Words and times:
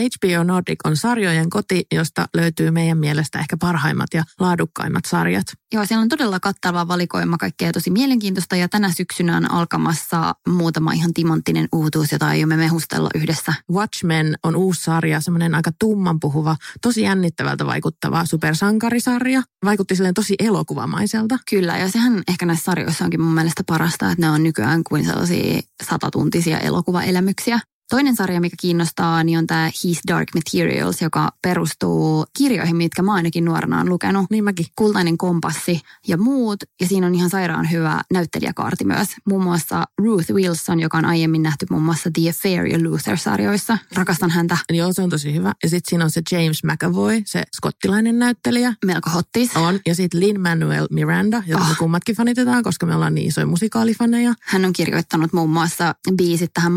HBO 0.00 0.44
Nordic 0.44 0.78
on 0.84 0.96
sarjojen 0.96 1.50
koti, 1.50 1.86
josta 1.94 2.26
löytyy 2.36 2.70
meidän 2.70 2.98
mielestä 2.98 3.38
ehkä 3.38 3.56
parhaimmat 3.56 4.08
ja 4.14 4.24
laadukkaimmat 4.40 5.04
sarjat. 5.04 5.46
Joo, 5.72 5.86
siellä 5.86 6.02
on 6.02 6.08
todella 6.08 6.40
kattava 6.40 6.88
valikoima 6.88 7.36
kaikkea 7.36 7.72
tosi 7.72 7.90
mielenkiintoista 7.90 8.56
ja 8.56 8.68
tänä 8.68 8.92
syksynä 8.92 9.36
on 9.36 9.50
alkamassa 9.50 10.34
muutama 10.48 10.92
ihan 10.92 11.14
timanttinen 11.14 11.68
uutuus, 11.72 12.12
jota 12.12 12.26
aiomme 12.26 12.56
mehustella 12.56 13.08
yhdessä. 13.14 13.54
Watchmen 13.72 14.34
on 14.42 14.56
uusi 14.56 14.82
sarja, 14.82 15.20
semmoinen 15.20 15.54
aika 15.54 15.70
tumman 15.78 16.20
puhuva, 16.20 16.56
tosi 16.82 17.02
jännittävältä 17.02 17.66
vaikuttava 17.66 18.24
supersankarisarja. 18.24 19.42
Vaikutti 19.64 19.96
silleen 19.96 20.14
tosi 20.14 20.34
elokuvamaiselta. 20.38 21.38
Kyllä, 21.50 21.78
ja 21.78 21.90
sehän 21.90 22.22
ehkä 22.28 22.46
näissä 22.46 22.64
sarjoissa 22.64 23.04
onkin 23.04 23.20
mun 23.20 23.34
mielestä 23.34 23.62
parasta, 23.66 24.10
että 24.10 24.26
ne 24.26 24.30
on 24.30 24.42
nykyään 24.42 24.84
kuin 24.84 25.04
sellaisia 25.04 25.60
satatuntisia 25.82 26.58
elokuvaelämyksiä. 26.58 27.60
Toinen 27.92 28.16
sarja, 28.16 28.40
mikä 28.40 28.56
kiinnostaa, 28.60 29.24
niin 29.24 29.38
on 29.38 29.46
tämä 29.46 29.70
His 29.84 30.00
Dark 30.08 30.28
Materials, 30.34 31.02
joka 31.02 31.30
perustuu 31.42 32.24
kirjoihin, 32.38 32.76
mitkä 32.76 33.02
mä 33.02 33.14
ainakin 33.14 33.44
nuorena 33.44 33.80
on 33.80 33.88
lukenut. 33.88 34.26
Niin 34.30 34.44
mäkin. 34.44 34.66
Kultainen 34.76 35.18
kompassi 35.18 35.80
ja 36.08 36.16
muut. 36.16 36.58
Ja 36.80 36.86
siinä 36.86 37.06
on 37.06 37.14
ihan 37.14 37.30
sairaan 37.30 37.70
hyvä 37.70 38.00
näyttelijäkaarti 38.12 38.84
myös. 38.84 39.08
Muun 39.28 39.42
muassa 39.42 39.84
Ruth 39.98 40.32
Wilson, 40.32 40.80
joka 40.80 40.98
on 40.98 41.04
aiemmin 41.04 41.42
nähty 41.42 41.66
muun 41.70 41.82
muassa 41.82 42.10
The 42.14 42.28
Affair 42.28 42.66
ja 42.66 42.78
Luther-sarjoissa. 42.78 43.78
Rakastan 43.94 44.30
häntä. 44.30 44.56
Joo, 44.70 44.92
se 44.92 45.02
on 45.02 45.10
tosi 45.10 45.34
hyvä. 45.34 45.52
Ja 45.62 45.68
sitten 45.68 45.90
siinä 45.90 46.04
on 46.04 46.10
se 46.10 46.22
James 46.30 46.64
McAvoy, 46.64 47.22
se 47.26 47.42
skottilainen 47.56 48.18
näyttelijä. 48.18 48.74
Melko 48.84 49.10
hottis. 49.10 49.56
On. 49.56 49.80
Ja 49.86 49.94
sitten 49.94 50.20
Lin-Manuel 50.20 50.86
Miranda, 50.90 51.42
jota 51.46 51.62
oh. 51.62 51.68
me 51.68 51.74
kummatkin 51.78 52.16
fanitetaan, 52.16 52.62
koska 52.62 52.86
me 52.86 52.94
ollaan 52.94 53.14
niin 53.14 53.28
isoja 53.28 53.46
musikaalifaneja. 53.46 54.34
Hän 54.40 54.64
on 54.64 54.72
kirjoittanut 54.72 55.32
muun 55.32 55.50
muassa 55.50 55.94
biisit 56.16 56.50
tähän 56.54 56.72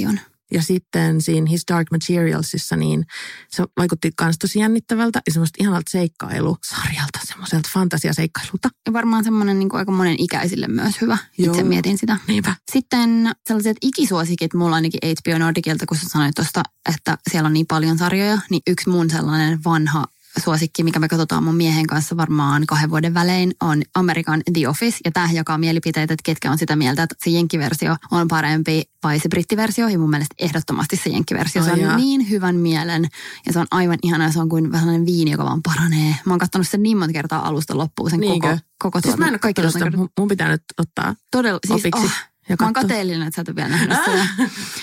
Moana-animaation. 0.00 0.34
Ja 0.52 0.62
sitten 0.62 1.20
siinä 1.20 1.46
His 1.50 1.62
Dark 1.72 1.90
Materialsissa, 1.90 2.76
niin 2.76 3.06
se 3.50 3.64
vaikutti 3.76 4.10
myös 4.20 4.38
tosi 4.38 4.58
jännittävältä 4.58 5.22
ja 5.26 5.32
semmoista 5.32 5.56
ihanalta 5.60 5.90
seikkailusarjalta, 5.90 7.18
semmoiselta 7.24 7.68
fantasiaseikkailulta. 7.72 8.68
Ja 8.86 8.92
varmaan 8.92 9.24
semmoinen 9.24 9.58
niin 9.58 9.68
aika 9.74 9.92
monen 9.92 10.16
ikäisille 10.18 10.68
myös 10.68 11.00
hyvä. 11.00 11.18
Joo. 11.38 11.52
Itse 11.52 11.62
mietin 11.62 11.98
sitä. 11.98 12.16
Niinpä. 12.28 12.54
Sitten 12.72 13.30
sellaiset 13.46 13.76
ikisuosikit 13.82 14.54
mulla 14.54 14.76
ainakin 14.76 15.00
HBO 15.04 15.38
Nordicilta, 15.38 15.86
kun 15.86 15.96
sä 15.96 16.08
sanoit 16.08 16.34
tuosta, 16.34 16.62
että 16.94 17.18
siellä 17.30 17.46
on 17.46 17.52
niin 17.52 17.66
paljon 17.66 17.98
sarjoja, 17.98 18.38
niin 18.50 18.62
yksi 18.66 18.90
mun 18.90 19.10
sellainen 19.10 19.64
vanha 19.64 20.04
suosikki, 20.40 20.82
mikä 20.82 20.98
me 20.98 21.08
katsotaan 21.08 21.44
mun 21.44 21.54
miehen 21.54 21.86
kanssa 21.86 22.16
varmaan 22.16 22.66
kahden 22.66 22.90
vuoden 22.90 23.14
välein, 23.14 23.54
on 23.62 23.82
Amerikan 23.94 24.42
The 24.52 24.68
Office. 24.68 24.98
Ja 25.04 25.12
tämä 25.12 25.28
jakaa 25.32 25.58
mielipiteitä, 25.58 26.14
että 26.14 26.22
ketkä 26.24 26.50
on 26.50 26.58
sitä 26.58 26.76
mieltä, 26.76 27.02
että 27.02 27.14
se 27.24 27.30
jenkkiversio 27.30 27.96
on 28.10 28.28
parempi 28.28 28.82
vai 29.02 29.18
se 29.18 29.28
brittiversio. 29.28 29.88
Ja 29.88 29.98
mun 29.98 30.10
mielestä 30.10 30.34
ehdottomasti 30.38 30.96
se 30.96 31.10
jenkkiversio. 31.10 31.64
Se 31.64 31.72
on 31.72 31.80
jaa. 31.80 31.96
niin 31.96 32.30
hyvän 32.30 32.56
mielen 32.56 33.08
ja 33.46 33.52
se 33.52 33.58
on 33.58 33.66
aivan 33.70 33.98
ihana. 34.02 34.32
Se 34.32 34.40
on 34.40 34.48
kuin 34.48 34.72
vähän 34.72 35.06
viini, 35.06 35.30
joka 35.30 35.44
vaan 35.44 35.62
paranee. 35.62 36.16
Mä 36.24 36.32
oon 36.32 36.38
katsonut 36.38 36.68
sen 36.68 36.82
niin 36.82 36.98
monta 36.98 37.12
kertaa 37.12 37.48
alusta 37.48 37.78
loppuun 37.78 38.10
sen 38.10 38.20
Niinkö? 38.20 38.48
koko, 38.48 38.60
koko 38.78 39.00
siis 39.00 39.16
mä 39.16 39.28
en 39.28 39.38
ole 39.58 39.70
sitä. 39.70 39.90
Mun 40.18 40.28
pitää 40.28 40.48
nyt 40.48 40.62
ottaa 40.78 41.14
Todella, 41.30 41.58
siis, 41.66 41.80
opiksi. 41.80 42.04
Oh, 42.04 42.33
ja 42.48 42.56
Mä 42.60 42.66
oon 42.66 42.72
kateellinen, 42.72 43.22
että 43.22 43.36
sä 43.36 43.42
et 43.42 43.48
ole 43.48 43.56
vielä 43.56 43.68
nähnyt 43.68 43.98
sitä. 44.04 44.26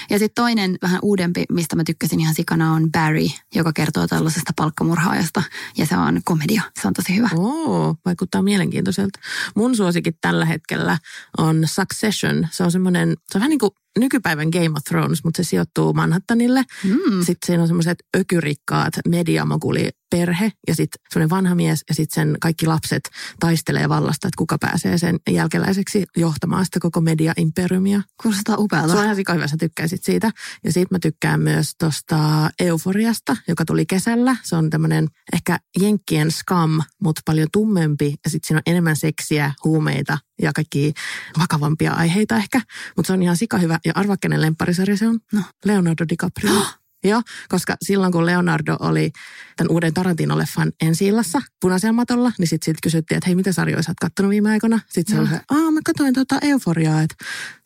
Ja 0.10 0.20
sitten 0.20 0.44
toinen 0.44 0.78
vähän 0.82 1.00
uudempi, 1.02 1.44
mistä 1.50 1.76
mä 1.76 1.84
tykkäsin 1.84 2.20
ihan 2.20 2.36
sikana 2.36 2.74
on 2.74 2.92
Barry, 2.92 3.28
joka 3.56 3.74
kertoo 3.74 4.08
tällaisesta 4.08 4.54
palkkamurhaajasta. 4.56 5.44
Ja 5.78 5.86
se 5.86 5.98
on 5.98 6.22
komedia. 6.26 6.62
Se 6.82 6.88
on 6.88 6.94
tosi 6.94 7.16
hyvä. 7.16 7.30
Oo, 7.36 7.96
vaikuttaa 8.06 8.42
mielenkiintoiselta. 8.42 9.20
Mun 9.56 9.76
suosikit 9.76 10.18
tällä 10.22 10.46
hetkellä 10.46 10.98
on 11.38 11.64
Succession. 11.66 12.48
Se 12.52 12.64
on 12.64 12.72
semmoinen, 12.72 13.10
se 13.10 13.38
on 13.38 13.40
vähän 13.40 13.50
niin 13.50 13.60
kuin 13.60 13.72
nykypäivän 14.00 14.50
Game 14.50 14.70
of 14.78 14.84
Thrones, 14.84 15.24
mutta 15.24 15.44
se 15.44 15.50
sijoittuu 15.50 15.94
Manhattanille. 15.94 16.64
Mm. 16.84 17.20
Sitten 17.26 17.46
siinä 17.46 17.62
on 17.62 17.68
semmoiset 17.68 17.98
ökyrikkaat 18.18 18.94
mediamoguli 19.08 19.90
perhe 20.12 20.52
ja 20.68 20.76
sitten 20.76 21.02
semmoinen 21.10 21.30
vanha 21.30 21.56
mies 21.56 21.84
ja 21.90 21.96
sitten 21.96 22.16
sen 22.16 22.38
kaikki 22.42 22.66
lapset 22.66 23.10
taistelee 23.40 23.90
vallasta, 23.90 24.28
että 24.28 24.38
kuka 24.38 24.58
pääsee 24.58 24.98
sen 24.98 25.20
jälkeläiseksi 25.30 26.06
johtamaan 26.18 26.66
sitä 26.66 26.80
koko 26.80 27.02
media-imperiumia. 27.02 28.02
Kuulostaa 28.22 28.56
upealta. 28.58 28.94
Se 28.94 29.00
on 29.00 29.04
ihan 29.04 29.18
hyvä, 29.18 29.48
sä 29.48 29.58
tykkäisit 29.60 30.04
siitä. 30.04 30.32
Ja 30.64 30.74
sitten 30.74 30.96
mä 30.96 31.00
tykkään 31.00 31.42
myös 31.42 31.76
tuosta 31.80 32.50
Euforiasta, 32.60 33.38
joka 33.48 33.66
tuli 33.66 33.86
kesällä. 33.86 34.36
Se 34.44 34.56
on 34.56 34.70
tämmöinen 34.70 35.08
ehkä 35.34 35.60
Jenkkien 35.80 36.32
scam, 36.32 36.82
mutta 37.04 37.22
paljon 37.26 37.48
tummempi 37.52 38.16
ja 38.24 38.30
sitten 38.30 38.48
siinä 38.48 38.58
on 38.58 38.72
enemmän 38.72 38.96
seksiä, 38.96 39.54
huumeita 39.64 40.18
ja 40.42 40.54
kaikki 40.54 40.94
vakavampia 41.40 41.94
aiheita 41.94 42.36
ehkä. 42.36 42.62
Mutta 42.96 43.08
se 43.08 43.14
on 43.14 43.24
ihan 43.24 43.38
sika 43.38 43.58
hyvä. 43.58 43.80
Ja 43.86 43.92
arva, 43.96 44.18
kenen 44.18 44.42
lempparisarja 44.42 44.98
se 44.98 45.08
on? 45.08 45.20
No. 45.34 45.42
Leonardo 45.66 46.06
DiCaprio. 46.10 46.66
Joo, 47.04 47.22
koska 47.50 47.76
silloin 47.82 48.12
kun 48.12 48.26
Leonardo 48.26 48.78
oli 48.80 49.12
tämän 49.58 49.72
uuden 49.72 49.94
Tarantino-leffan 49.94 50.72
ensi 50.82 51.08
illassa 51.08 51.42
punaisella 51.62 51.94
matolla, 51.94 52.32
niin 52.38 52.48
sitten 52.48 52.66
sit 52.66 52.82
kysyttiin, 52.84 53.18
että 53.18 53.28
hei, 53.28 53.36
mitä 53.36 53.52
sarjoja 53.52 53.84
sä 53.84 53.92
oot 53.92 54.00
kattonut 54.02 54.30
viime 54.30 54.50
aikoina? 54.52 54.80
Sitten 54.90 55.16
se 55.16 55.22
oli, 55.22 55.30
että 55.36 55.54
mä 55.54 55.80
katsoin 55.86 56.14
tuota 56.14 56.40
Euforiaa, 56.42 57.02
että 57.02 57.16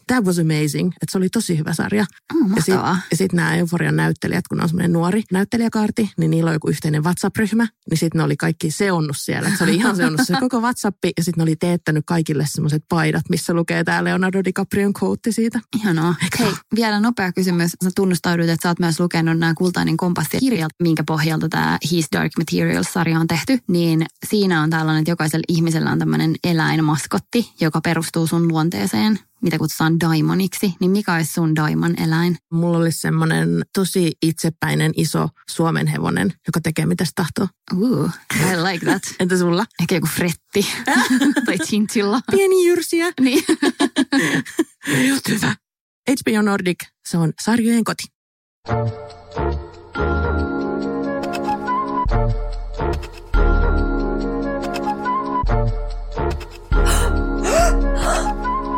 that 0.08 0.26
was 0.26 0.40
amazing. 0.40 0.88
Että 0.88 1.12
se 1.12 1.18
oli 1.18 1.30
tosi 1.30 1.58
hyvä 1.58 1.74
sarja. 1.74 2.06
Oh, 2.36 2.50
ja 2.56 2.62
sitten 2.62 2.96
sit 3.14 3.34
nämä 3.34 3.56
Euforian 3.56 3.96
näyttelijät, 3.96 4.48
kun 4.48 4.62
on 4.62 4.70
semmoinen 4.70 4.94
nuori 4.94 5.24
näyttelijäkaarti, 5.32 6.12
niin 6.18 6.32
niillä 6.32 6.50
on 6.50 6.56
joku 6.56 6.70
yhteinen 6.70 7.04
WhatsApp-ryhmä. 7.04 7.68
Niin 7.90 7.98
sitten 7.98 8.20
ne 8.20 8.24
oli 8.24 8.38
kaikki 8.38 8.72
seonnut 8.72 9.18
siellä. 9.20 9.50
Et 9.50 9.58
se 9.58 9.64
oli 9.64 9.76
ihan 9.76 9.96
seonnut 10.06 10.22
se 10.24 10.34
koko 10.40 10.60
WhatsApp. 10.60 10.98
Ja 11.18 11.24
sitten 11.24 11.34
ne 11.38 11.44
oli 11.44 11.56
teettänyt 11.56 12.04
kaikille 12.08 12.46
semmoiset 12.48 12.84
paidat, 12.90 13.30
missä 13.30 13.54
lukee 13.54 13.84
tämä 13.84 14.04
Leonardo 14.04 14.44
DiCaprion 14.44 14.94
quote 15.04 15.32
siitä. 15.32 15.60
Ihanaa. 15.76 16.16
Eikä? 16.24 16.44
Hei, 16.44 16.54
vielä 16.76 17.00
nopea 17.00 17.32
kysymys. 17.32 17.72
Sä 17.84 17.90
tunnustaudut, 17.96 18.50
että 18.50 18.64
sä 18.64 18.70
oot 18.70 18.80
myös 18.80 19.00
lukenut 19.00 19.40
nämä 19.40 19.54
Kultainen 19.54 19.98
kompassi 19.98 20.38
kirjat, 20.40 20.72
minkä 20.82 21.04
pohjalta 21.08 21.50
tämä 21.50 21.78
His 21.92 22.08
Dark 22.12 22.32
Materials-sarja 22.38 23.20
on 23.20 23.28
tehty. 23.28 23.60
Niin 23.68 24.06
siinä 24.30 24.62
on 24.62 24.70
tällainen, 24.70 25.02
että 25.02 25.12
jokaisella 25.12 25.44
ihmisellä 25.48 25.92
on 25.92 26.00
tämmöinen 26.00 26.36
eläinmaskotti, 26.44 27.54
joka 27.62 27.82
perustuu 27.82 28.28
sun 28.28 28.48
luonteeseen 28.48 29.20
mitä 29.42 29.58
kutsutaan 29.58 30.00
daimoniksi, 30.00 30.74
niin 30.80 30.92
mikä 30.92 31.14
olisi 31.14 31.34
sun 31.34 31.56
daimon 31.56 32.02
eläin? 32.02 32.38
Mulla 32.52 32.78
olisi 32.78 33.00
semmoinen 33.00 33.50
tosi 33.74 34.12
itsepäinen 34.22 34.92
iso 34.96 35.30
suomen 35.50 35.88
hevonen, 35.88 36.34
joka 36.48 36.62
tekee 36.62 36.86
mitä 36.86 37.06
se 37.06 37.12
tahtoo. 37.16 37.48
Ooh, 37.82 38.10
I 38.36 38.72
like 38.72 38.86
that. 38.86 39.04
Entä 39.20 39.38
sulla? 39.38 39.66
Ehkä 39.82 39.96
joku 39.96 40.08
fretti 40.08 40.68
tai 41.46 41.58
chinchilla. 41.58 42.22
Pieni 42.32 42.68
jyrsiä. 42.68 43.06
niin. 43.22 43.44
Just 45.10 45.30
hyvä. 45.30 45.56
HBO 46.10 46.42
Nordic, 46.42 46.78
se 47.08 47.18
on 47.18 47.34
sarjojen 47.42 47.84
koti. 47.84 48.04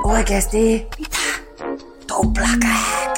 Oikeesti? 0.08 0.88
Mitä? 1.00 1.18
Tuplakäk. 2.08 3.18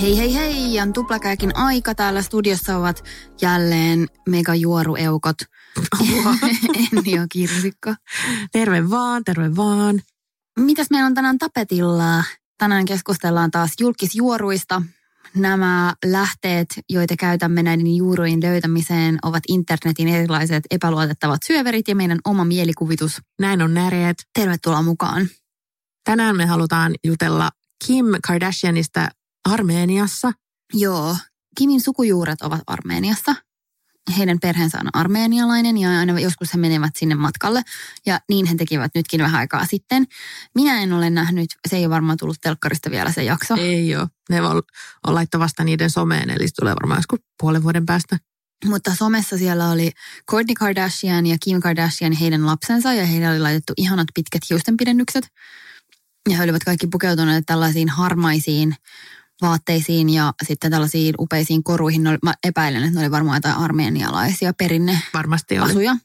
Hei 0.00 0.18
hei 0.18 0.34
hei, 0.34 0.80
on 0.80 0.92
tuplakäkin 0.92 1.56
aika. 1.56 1.94
Täällä 1.94 2.22
studiossa 2.22 2.76
ovat 2.76 3.04
jälleen 3.42 4.06
megajuorueukot. 4.28 5.36
Enni 6.92 7.12
ja 7.12 7.26
Kirsikko. 7.32 7.94
Terve 8.52 8.90
vaan, 8.90 9.24
terve 9.24 9.56
vaan. 9.56 10.02
Mitäs 10.58 10.90
meillä 10.90 11.06
on 11.06 11.14
tänään 11.14 11.38
tapetilla? 11.38 12.24
Tänään 12.58 12.84
keskustellaan 12.84 13.50
taas 13.50 13.70
julkisjuoruista, 13.80 14.82
Nämä 15.34 15.94
lähteet, 16.04 16.68
joita 16.88 17.16
käytämme 17.16 17.62
näiden 17.62 17.96
juurujen 17.96 18.42
löytämiseen, 18.42 19.18
ovat 19.22 19.42
internetin 19.48 20.08
erilaiset 20.08 20.64
epäluotettavat 20.70 21.40
syöverit 21.46 21.88
ja 21.88 21.96
meidän 21.96 22.18
oma 22.24 22.44
mielikuvitus. 22.44 23.20
Näin 23.40 23.62
on 23.62 23.74
näreet. 23.74 24.16
Tervetuloa 24.34 24.82
mukaan. 24.82 25.28
Tänään 26.04 26.36
me 26.36 26.46
halutaan 26.46 26.94
jutella 27.04 27.50
Kim 27.86 28.06
Kardashianista 28.26 29.08
Armeeniassa. 29.44 30.32
Joo, 30.72 31.16
Kimin 31.58 31.80
sukujuuret 31.80 32.42
ovat 32.42 32.60
Armeeniassa 32.66 33.34
heidän 34.18 34.40
perheensä 34.40 34.78
on 34.80 34.90
armeenialainen 34.92 35.78
ja 35.78 35.98
aina 35.98 36.20
joskus 36.20 36.54
he 36.54 36.58
menevät 36.58 36.96
sinne 36.96 37.14
matkalle. 37.14 37.62
Ja 38.06 38.20
niin 38.28 38.46
he 38.46 38.54
tekivät 38.54 38.92
nytkin 38.94 39.20
vähän 39.20 39.40
aikaa 39.40 39.66
sitten. 39.66 40.06
Minä 40.54 40.82
en 40.82 40.92
ole 40.92 41.10
nähnyt, 41.10 41.50
se 41.68 41.76
ei 41.76 41.84
ole 41.84 41.94
varmaan 41.94 42.18
tullut 42.18 42.36
telkkarista 42.42 42.90
vielä 42.90 43.12
se 43.12 43.24
jakso. 43.24 43.54
Ei 43.54 43.96
ole. 43.96 44.08
Ne 44.30 44.42
on, 44.42 44.62
on 45.06 45.14
laittaa 45.14 45.40
vasta 45.40 45.64
niiden 45.64 45.90
someen, 45.90 46.30
eli 46.30 46.48
se 46.48 46.54
tulee 46.54 46.74
varmaan 46.74 46.98
joskus 46.98 47.20
puolen 47.40 47.62
vuoden 47.62 47.86
päästä. 47.86 48.18
Mutta 48.64 48.94
somessa 48.94 49.38
siellä 49.38 49.70
oli 49.70 49.90
Kourtney 50.26 50.54
Kardashian 50.54 51.26
ja 51.26 51.36
Kim 51.44 51.60
Kardashian 51.60 52.12
heidän 52.12 52.46
lapsensa 52.46 52.92
ja 52.92 53.06
heillä 53.06 53.30
oli 53.30 53.40
laitettu 53.40 53.72
ihanat 53.76 54.08
pitkät 54.14 54.42
hiustenpidennykset. 54.50 55.28
Ja 56.28 56.36
he 56.36 56.42
olivat 56.42 56.64
kaikki 56.64 56.86
pukeutuneet 56.86 57.44
tällaisiin 57.46 57.88
harmaisiin 57.88 58.76
vaatteisiin 59.42 60.08
ja 60.08 60.32
sitten 60.44 60.70
tällaisiin 60.70 61.14
upeisiin 61.18 61.64
koruihin. 61.64 62.02
Ne 62.02 62.10
oli, 62.10 62.18
mä 62.22 62.34
epäilen, 62.44 62.82
että 62.82 62.94
ne 62.94 63.00
oli 63.00 63.10
varmaan 63.10 63.36
jotain 63.36 63.56
armeenialaisia 63.56 64.52
perinne 64.52 65.00
Varmasti 65.14 65.58
oli. 65.58 65.70
asuja. 65.70 65.96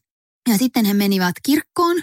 Ja 0.50 0.57
sitten 0.57 0.86
he 0.86 0.94
menivät 0.94 1.36
kirkkoon, 1.44 1.98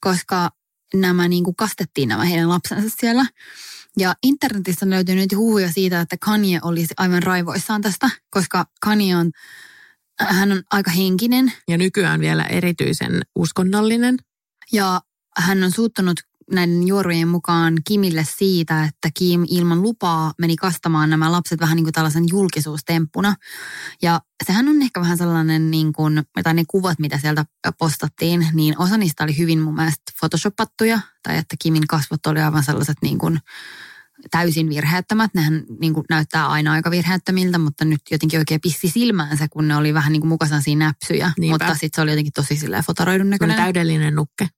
koska 0.00 0.50
nämä 0.94 1.28
niin 1.28 1.44
kuin 1.44 1.56
kastettiin 1.56 2.08
nämä 2.08 2.24
heidän 2.24 2.48
lapsensa 2.48 2.96
siellä. 3.00 3.26
Ja 3.98 4.14
internetissä 4.22 4.86
on 4.86 4.90
löytynyt 4.90 5.36
huhuja 5.36 5.72
siitä, 5.72 6.00
että 6.00 6.16
Kanye 6.20 6.60
olisi 6.62 6.94
aivan 6.96 7.22
raivoissaan 7.22 7.82
tästä, 7.82 8.10
koska 8.30 8.66
Kanye 8.80 9.16
on, 9.16 9.30
hän 10.20 10.52
on 10.52 10.62
aika 10.70 10.90
henkinen 10.90 11.52
Ja 11.68 11.78
nykyään 11.78 12.20
vielä 12.20 12.44
erityisen 12.44 13.22
uskonnollinen. 13.36 14.16
ja 14.72 15.00
hän 15.38 15.62
on 15.62 15.70
suuttunut 15.72 16.20
näiden 16.50 16.86
juorujen 16.86 17.28
mukaan 17.28 17.74
Kimille 17.88 18.26
siitä, 18.38 18.84
että 18.84 19.08
Kim 19.14 19.44
ilman 19.48 19.82
lupaa 19.82 20.32
meni 20.38 20.56
kastamaan 20.56 21.10
nämä 21.10 21.32
lapset 21.32 21.60
vähän 21.60 21.76
niin 21.76 21.84
kuin 21.84 21.92
tällaisen 21.92 22.24
julkisuustemppuna. 22.30 23.34
Ja 24.02 24.20
sehän 24.46 24.68
on 24.68 24.82
ehkä 24.82 25.00
vähän 25.00 25.18
sellainen, 25.18 25.70
niin 25.70 25.92
kuin, 25.92 26.22
tai 26.42 26.54
ne 26.54 26.64
kuvat, 26.68 26.98
mitä 26.98 27.18
sieltä 27.18 27.44
postattiin, 27.78 28.46
niin 28.52 28.78
osa 28.78 28.96
niistä 28.96 29.24
oli 29.24 29.38
hyvin 29.38 29.60
mun 29.60 29.74
mielestä 29.74 30.12
photoshopattuja, 30.20 31.00
tai 31.22 31.36
että 31.36 31.56
Kimin 31.62 31.86
kasvot 31.86 32.26
oli 32.26 32.40
aivan 32.40 32.64
sellaiset 32.64 32.96
niin 33.02 33.18
kuin 33.18 33.38
täysin 34.30 34.68
virheettömät. 34.68 35.30
Nehän 35.34 35.62
niin 35.80 35.94
kuin 35.94 36.04
näyttää 36.10 36.48
aina 36.48 36.72
aika 36.72 36.90
virheettömiltä, 36.90 37.58
mutta 37.58 37.84
nyt 37.84 38.00
jotenkin 38.10 38.38
oikein 38.38 38.60
pisti 38.60 38.88
silmäänsä, 38.88 39.48
kun 39.48 39.68
ne 39.68 39.76
oli 39.76 39.94
vähän 39.94 40.12
niin 40.12 40.20
kuin 40.20 40.28
mukaisia 40.28 40.76
näpsyjä. 40.76 41.32
Niinpä. 41.38 41.64
Mutta 41.64 41.74
sitten 41.74 41.90
se 41.94 42.00
oli 42.00 42.10
jotenkin 42.10 42.32
tosi 42.32 42.56
silleen 42.56 42.84
fotoroidun 42.84 43.30
näköinen. 43.30 43.56
täydellinen 43.56 44.14
nukke. 44.14 44.48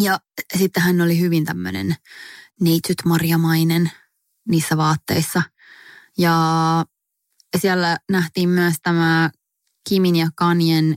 Ja 0.00 0.18
sitten 0.58 0.82
hän 0.82 1.00
oli 1.00 1.20
hyvin 1.20 1.44
tämmöinen 1.44 1.94
neitsyt 2.60 2.96
marjamainen 3.04 3.90
niissä 4.48 4.76
vaatteissa. 4.76 5.42
Ja 6.18 6.34
siellä 7.60 7.98
nähtiin 8.10 8.48
myös 8.48 8.74
tämä 8.82 9.30
Kimin 9.88 10.16
ja 10.16 10.28
Kanyen 10.34 10.94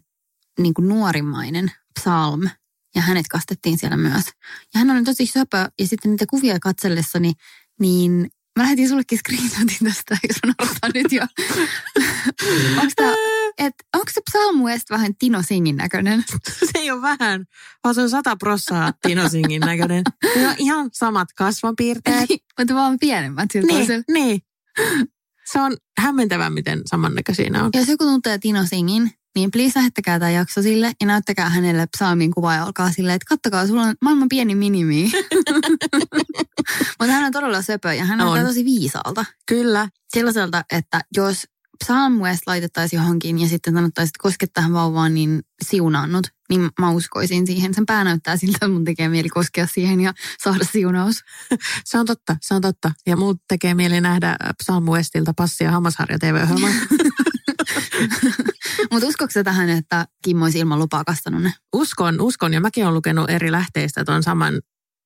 niin 0.59 0.73
kuin 0.73 0.87
nuorimmainen 0.87 1.71
psalm. 1.99 2.49
Ja 2.95 3.01
hänet 3.01 3.27
kastettiin 3.27 3.77
siellä 3.77 3.97
myös. 3.97 4.25
Ja 4.73 4.79
hän 4.79 4.91
oli 4.91 5.03
tosi 5.03 5.25
söpö. 5.25 5.69
Ja 5.79 5.87
sitten 5.87 6.11
niitä 6.11 6.25
kuvia 6.29 6.59
katsellessani, 6.59 7.33
niin 7.79 8.27
mä 8.57 8.63
lähetin 8.63 8.89
sullekin 8.89 9.17
screenshotin 9.17 9.77
tästä, 9.83 10.17
jos 10.27 10.37
mä 10.45 10.89
nyt 10.93 11.11
jo. 11.11 11.21
onko, 12.81 12.91
tää, 12.95 13.13
et, 13.57 13.73
onko 13.95 14.11
se 14.11 14.21
Psalm 14.31 14.59
West 14.59 14.89
vähän 14.89 15.15
Tino 15.19 15.41
Singin 15.41 15.75
näköinen? 15.75 16.23
Se 16.65 16.79
ei 16.79 16.91
ole 16.91 17.01
vähän, 17.01 17.45
vaan 17.83 17.95
se 17.95 18.01
on 18.01 18.09
sata 18.09 18.35
prossaa 18.35 18.93
Tino 19.01 19.29
Singin 19.29 19.59
näköinen. 19.59 20.03
Ne 20.35 20.47
on 20.47 20.55
ihan 20.57 20.89
samat 20.93 21.27
kasvonpiirteet. 21.33 22.29
Mutta 22.59 22.73
vaan 22.73 22.97
pienemmät 22.99 23.51
siltä 23.51 23.67
niin, 23.67 23.77
toisella. 23.77 24.03
niin. 24.13 24.41
Se 25.51 25.61
on 25.61 25.77
hämmentävää, 25.99 26.49
miten 26.49 26.81
samannäköisiä 26.85 27.49
ne 27.49 27.61
on. 27.61 27.69
Jos 27.73 27.87
joku 27.87 28.03
tuntee 28.03 28.37
Tino 28.37 28.65
Singin, 28.65 29.11
niin 29.35 29.51
please 29.51 29.79
lähettäkää 29.79 30.19
tämä 30.19 30.31
jakso 30.31 30.61
sille 30.61 30.91
ja 31.01 31.07
näyttäkää 31.07 31.49
hänelle 31.49 31.87
psalmin 31.97 32.31
kuva 32.31 32.53
ja 32.53 32.65
olkaa 32.65 32.91
silleen, 32.91 33.15
että 33.15 33.25
kattokaa, 33.29 33.67
sulla 33.67 33.81
on 33.81 33.95
maailman 34.01 34.29
pieni 34.29 34.55
minimi. 34.55 35.11
Mutta 36.99 37.13
hän 37.13 37.23
on 37.23 37.31
todella 37.31 37.61
söpö 37.61 37.93
ja 37.93 38.05
hän 38.05 38.17
näyttää 38.17 38.41
On. 38.41 38.47
tosi 38.47 38.65
viisaalta. 38.65 39.25
Kyllä. 39.45 39.89
Sellaiselta, 40.13 40.63
että 40.71 41.01
jos 41.15 41.47
Psalm 41.85 42.13
West 42.13 42.41
laitettaisiin 42.47 42.97
johonkin 42.97 43.39
ja 43.39 43.47
sitten 43.47 43.73
sanottaisiin, 43.73 44.09
että 44.09 44.23
koske 44.23 44.47
tähän 44.53 44.73
vauvaan, 44.73 45.13
niin 45.13 45.41
siunaannut, 45.65 46.27
niin 46.49 46.69
mä 46.79 46.91
uskoisin 46.91 47.47
siihen. 47.47 47.73
Sen 47.73 47.85
pää 47.85 48.03
näyttää 48.03 48.37
siltä, 48.37 48.55
että 48.55 48.67
mun 48.67 48.85
tekee 48.85 49.09
mieli 49.09 49.29
koskea 49.29 49.67
siihen 49.67 50.01
ja 50.01 50.13
saada 50.43 50.65
siunaus. 50.71 51.23
Se 51.85 51.99
on 51.99 52.05
totta, 52.05 52.37
se 52.41 52.53
on 52.53 52.61
totta. 52.61 52.91
Ja 53.05 53.17
muut 53.17 53.37
tekee 53.47 53.73
mieli 53.73 54.01
nähdä 54.01 54.35
Psalm 54.63 54.83
Westiltä 54.83 55.33
passi- 55.37 55.63
ja 55.63 55.71
hammasharja 55.71 56.19
TV-ohjelman. 56.19 56.71
Mutta 58.91 59.07
uskoiko 59.07 59.31
sä 59.31 59.43
tähän, 59.43 59.69
että 59.69 60.07
Kim 60.23 60.41
olisi 60.41 60.59
ilman 60.59 60.79
lupaa 60.79 61.03
kastanut 61.03 61.41
ne? 61.41 61.53
uskon, 61.73 62.21
uskon. 62.21 62.53
Ja 62.53 62.61
mäkin 62.61 62.83
olen 62.83 62.95
lukenut 62.95 63.29
eri 63.29 63.51
lähteistä 63.51 64.05
tuon 64.05 64.23
saman 64.23 64.61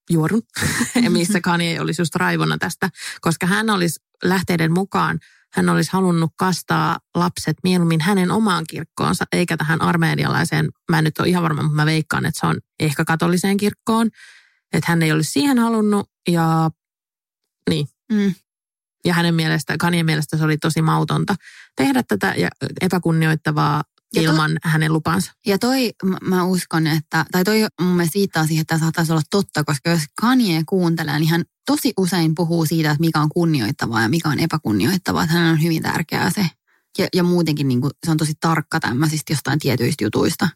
juorun, 0.09 0.41
missä 1.09 1.41
Kanye 1.41 1.81
olisi 1.81 2.01
just 2.01 2.15
raivona 2.15 2.57
tästä, 2.57 2.89
koska 3.21 3.47
hän 3.47 3.69
olisi 3.69 3.99
lähteiden 4.23 4.73
mukaan, 4.73 5.19
hän 5.53 5.69
olisi 5.69 5.91
halunnut 5.93 6.31
kastaa 6.37 6.99
lapset 7.15 7.57
mieluummin 7.63 8.01
hänen 8.01 8.31
omaan 8.31 8.63
kirkkoonsa, 8.69 9.25
eikä 9.31 9.57
tähän 9.57 9.81
armeenialaiseen, 9.81 10.69
mä 10.91 10.97
en 10.97 11.03
nyt 11.03 11.19
ole 11.19 11.27
ihan 11.27 11.43
varma, 11.43 11.61
mutta 11.61 11.75
mä 11.75 11.85
veikkaan, 11.85 12.25
että 12.25 12.39
se 12.39 12.47
on 12.47 12.59
ehkä 12.79 13.05
katoliseen 13.05 13.57
kirkkoon, 13.57 14.07
että 14.73 14.91
hän 14.91 15.03
ei 15.03 15.11
olisi 15.11 15.31
siihen 15.31 15.59
halunnut 15.59 16.09
ja 16.27 16.71
niin. 17.69 17.87
Mm. 18.11 18.33
Ja 19.05 19.13
hänen 19.13 19.35
mielestä, 19.35 19.77
Kanyen 19.77 20.05
mielestä 20.05 20.37
se 20.37 20.43
oli 20.43 20.57
tosi 20.57 20.81
mautonta 20.81 21.35
tehdä 21.75 22.03
tätä 22.07 22.33
ja 22.37 22.49
epäkunnioittavaa 22.81 23.83
Ja 24.15 24.21
to- 24.23 24.31
ilman 24.31 24.57
hänen 24.63 24.93
lupansa. 24.93 25.31
Ja 25.45 25.59
toi 25.59 25.91
mä- 26.03 26.17
mä 26.21 26.43
uskon, 26.43 26.87
että, 26.87 27.25
tai 27.31 27.43
toi 27.43 27.65
mun 27.81 27.95
mielestä 27.95 28.19
viittaa 28.19 28.47
siihen, 28.47 28.61
että 28.61 28.75
tämä 28.75 28.79
saattaisi 28.85 29.11
olla 29.11 29.21
totta, 29.29 29.63
koska 29.63 29.89
jos 29.89 30.01
Kanye 30.21 30.63
kuuntelee, 30.69 31.19
niin 31.19 31.29
hän 31.29 31.43
tosi 31.65 31.93
usein 31.97 32.35
puhuu 32.35 32.65
siitä, 32.65 32.91
että 32.91 33.01
mikä 33.01 33.19
on 33.19 33.29
kunnioittavaa 33.29 34.01
ja 34.01 34.09
mikä 34.09 34.29
on 34.29 34.39
epäkunnioittavaa. 34.39 35.23
Että 35.23 35.33
hänellä 35.33 35.51
on 35.51 35.63
hyvin 35.63 35.83
tärkeää 35.83 36.29
se. 36.29 36.45
Ja, 36.97 37.07
ja 37.13 37.23
muutenkin 37.23 37.67
niin 37.67 37.81
kuin, 37.81 37.91
se 38.05 38.11
on 38.11 38.17
tosi 38.17 38.33
tarkka 38.39 38.79
tämmöisistä 38.79 39.33
jostain 39.33 39.59
tietyistä 39.59 40.03
jutuista. 40.03 40.49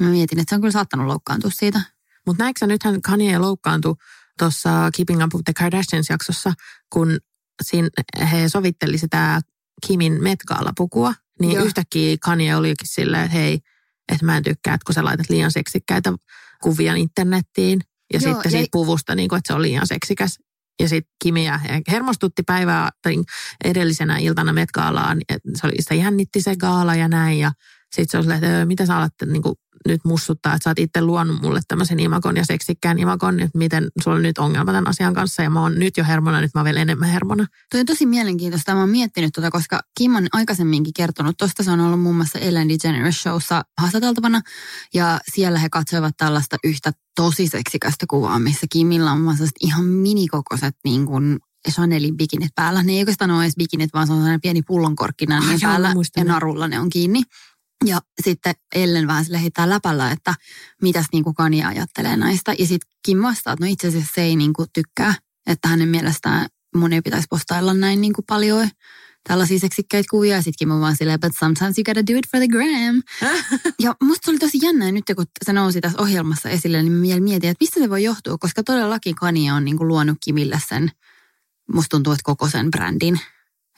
Mä 0.00 0.06
mietin, 0.06 0.38
että 0.38 0.50
se 0.50 0.54
on 0.54 0.60
kyllä 0.60 0.72
saattanut 0.72 1.06
loukkaantua 1.06 1.50
siitä. 1.54 1.80
Mutta 2.26 2.44
näetkö 2.44 2.66
nythän 2.66 3.02
Kanye 3.02 3.38
loukkaantui 3.38 3.94
tuossa 4.38 4.90
Keeping 4.96 5.24
Up 5.24 5.34
with 5.34 5.44
the 5.44 5.52
Kardashians-jaksossa, 5.58 6.52
kun 6.92 7.18
siinä 7.62 7.88
he 8.32 8.48
sovitteli 8.48 8.98
sitä 8.98 9.40
Kimin 9.86 10.22
Met 10.22 10.38
Gala-pukua, 10.46 11.14
niin. 11.40 11.52
Joo. 11.52 11.64
yhtäkkiä 11.64 12.16
Kanye 12.20 12.56
olikin 12.56 12.88
silleen, 12.88 13.24
että 13.24 13.36
hei, 13.36 13.60
että 14.12 14.26
mä 14.26 14.36
en 14.36 14.42
tykkää, 14.42 14.74
että 14.74 14.84
kun 14.84 14.94
sä 14.94 15.04
laitat 15.04 15.30
liian 15.30 15.52
seksikkäitä 15.52 16.12
kuvia 16.62 16.94
internettiin, 16.94 17.80
ja 18.12 18.20
Joo, 18.22 18.32
sitten 18.34 18.42
ja- 18.44 18.50
siitä 18.50 18.68
puvusta, 18.72 19.14
niin 19.14 19.28
kuin, 19.28 19.38
että 19.38 19.48
se 19.48 19.54
on 19.54 19.62
liian 19.62 19.86
seksikäs. 19.86 20.38
Ja 20.80 20.88
sitten 20.88 21.12
Kimi 21.22 21.44
ja 21.44 21.60
hermostutti 21.90 22.42
päivää 22.42 22.90
tai 23.02 23.14
edellisenä 23.64 24.18
iltana 24.18 24.52
Met 24.52 24.68
se 25.54 25.66
oli, 25.66 25.72
sitä 25.80 25.94
jännitti 25.94 26.42
se 26.42 26.56
gaala 26.56 26.94
ja 26.94 27.08
näin, 27.08 27.38
ja 27.38 27.52
sitten 27.92 28.06
se 28.10 28.16
on 28.16 28.22
silleen, 28.22 28.44
että 28.44 28.56
"Öö, 28.58 28.64
mitä 28.64 28.86
sä 28.86 28.96
alat 28.96 29.12
niin 29.26 29.42
kuin, 29.42 29.54
nyt 29.88 30.00
mussuttaa, 30.04 30.54
että 30.54 30.64
sä 30.64 30.70
oot 30.70 30.78
itse 30.78 31.00
luonut 31.00 31.42
mulle 31.42 31.60
tämmöisen 31.68 32.00
imakon 32.00 32.36
ja 32.36 32.44
seksikkään 32.44 32.98
imakon, 32.98 33.40
että 33.40 33.58
miten 33.58 33.88
sulla 34.02 34.16
on 34.16 34.22
nyt 34.22 34.38
ongelma 34.38 34.72
tämän 34.72 34.88
asian 34.88 35.14
kanssa, 35.14 35.42
ja 35.42 35.50
mä 35.50 35.60
oon 35.60 35.74
nyt 35.74 35.96
jo 35.96 36.04
hermona, 36.04 36.40
nyt 36.40 36.50
mä 36.54 36.60
oon 36.60 36.64
vielä 36.64 36.80
enemmän 36.80 37.08
hermona. 37.08 37.46
Toi 37.70 37.80
on 37.80 37.86
tosi 37.86 38.06
mielenkiintoista. 38.06 38.74
Mä 38.74 38.80
oon 38.80 38.88
miettinyt 38.88 39.30
tota, 39.34 39.50
koska 39.50 39.80
Kim 39.98 40.14
on 40.14 40.26
aikaisemminkin 40.32 40.92
kertonut 40.96 41.36
tosta. 41.38 41.62
Se 41.62 41.70
on 41.70 41.80
ollut 41.80 42.00
muun 42.00 42.16
muassa 42.16 42.38
Ellen 42.38 42.68
DeGeneres 42.68 43.22
Showssa 43.22 43.62
haastateltavana. 43.80 44.40
Ja 44.94 45.20
siellä 45.34 45.58
he 45.58 45.68
katsoivat 45.68 46.14
tällaista 46.16 46.56
yhtä 46.64 46.92
tosi 47.16 47.46
seksikästä 47.48 48.06
kuvaa, 48.08 48.38
missä 48.38 48.66
Kimillä 48.72 49.10
on 49.10 49.16
muun 49.16 49.24
muassa 49.24 49.38
sellaiset 49.38 49.56
ihan 49.60 49.84
minikokoiset 49.84 50.76
niin 50.84 51.06
kuin 51.06 51.38
Chanelin 51.70 52.16
bikinit 52.16 52.50
päällä. 52.54 52.82
Ne 52.82 52.92
ei 52.92 52.98
oikeastaan 52.98 53.30
ole 53.30 53.42
edes 53.42 53.56
bikinit, 53.56 53.90
vaan 53.94 54.06
se 54.06 54.12
on 54.12 54.18
sellainen 54.18 54.40
pieni 54.40 54.62
pullonkorkki 54.62 55.26
näin 55.26 55.60
päällä 55.62 55.94
ja 56.16 56.24
narulla 56.24 56.68
ne 56.68 56.80
on 56.80 56.90
kiinni. 56.90 57.22
Ja 57.84 58.00
sitten 58.24 58.54
Ellen 58.74 59.06
vähän 59.06 59.24
sille 59.24 59.40
heittää 59.40 59.70
läpällä, 59.70 60.10
että 60.10 60.34
mitäs 60.82 61.06
niin 61.12 61.24
kuin 61.24 61.34
Kanye 61.34 61.64
ajattelee 61.64 62.16
näistä. 62.16 62.54
Ja 62.58 62.66
sitten 62.66 62.90
Kim 63.06 63.22
vastaa, 63.22 63.52
että 63.52 63.64
no 63.64 63.72
itse 63.72 63.88
asiassa 63.88 64.12
se 64.14 64.22
ei 64.22 64.36
niin 64.36 64.52
kuin 64.52 64.68
tykkää, 64.72 65.14
että 65.46 65.68
hänen 65.68 65.88
mielestään 65.88 66.48
mun 66.76 66.92
ei 66.92 67.02
pitäisi 67.02 67.26
postailla 67.30 67.74
näin 67.74 68.00
niin 68.00 68.12
kuin 68.12 68.24
paljon 68.26 68.68
tällaisia 69.28 69.58
seksikkäitä 69.58 70.06
kuvia. 70.10 70.34
Ja 70.34 70.42
sitten 70.42 70.58
Kim 70.58 70.70
on 70.70 70.80
vaan 70.80 70.96
silleen, 70.96 71.20
but 71.20 71.32
sometimes 71.38 71.78
you 71.78 71.84
gotta 71.84 72.06
do 72.12 72.18
it 72.18 72.30
for 72.30 72.40
the 72.40 72.48
gram. 72.48 73.02
ja 73.84 73.94
musta 74.02 74.24
se 74.24 74.30
oli 74.30 74.38
tosi 74.38 74.58
jännä, 74.62 74.86
ja 74.86 74.92
nyt 74.92 75.04
kun 75.16 75.26
se 75.44 75.52
nousi 75.52 75.80
tässä 75.80 76.02
ohjelmassa 76.02 76.48
esille, 76.48 76.82
niin 76.82 77.02
vielä 77.02 77.20
mietin, 77.20 77.50
että 77.50 77.62
mistä 77.62 77.80
se 77.80 77.90
voi 77.90 78.02
johtua, 78.02 78.38
koska 78.38 78.62
todellakin 78.62 79.14
Kanye 79.14 79.52
on 79.52 79.64
niin 79.64 79.76
kuin 79.76 79.88
luonut 79.88 80.18
Kimille 80.24 80.60
sen, 80.68 80.90
musta 81.74 81.88
tuntuu, 81.88 82.12
että 82.12 82.24
koko 82.24 82.48
sen 82.48 82.70
brändin, 82.70 83.20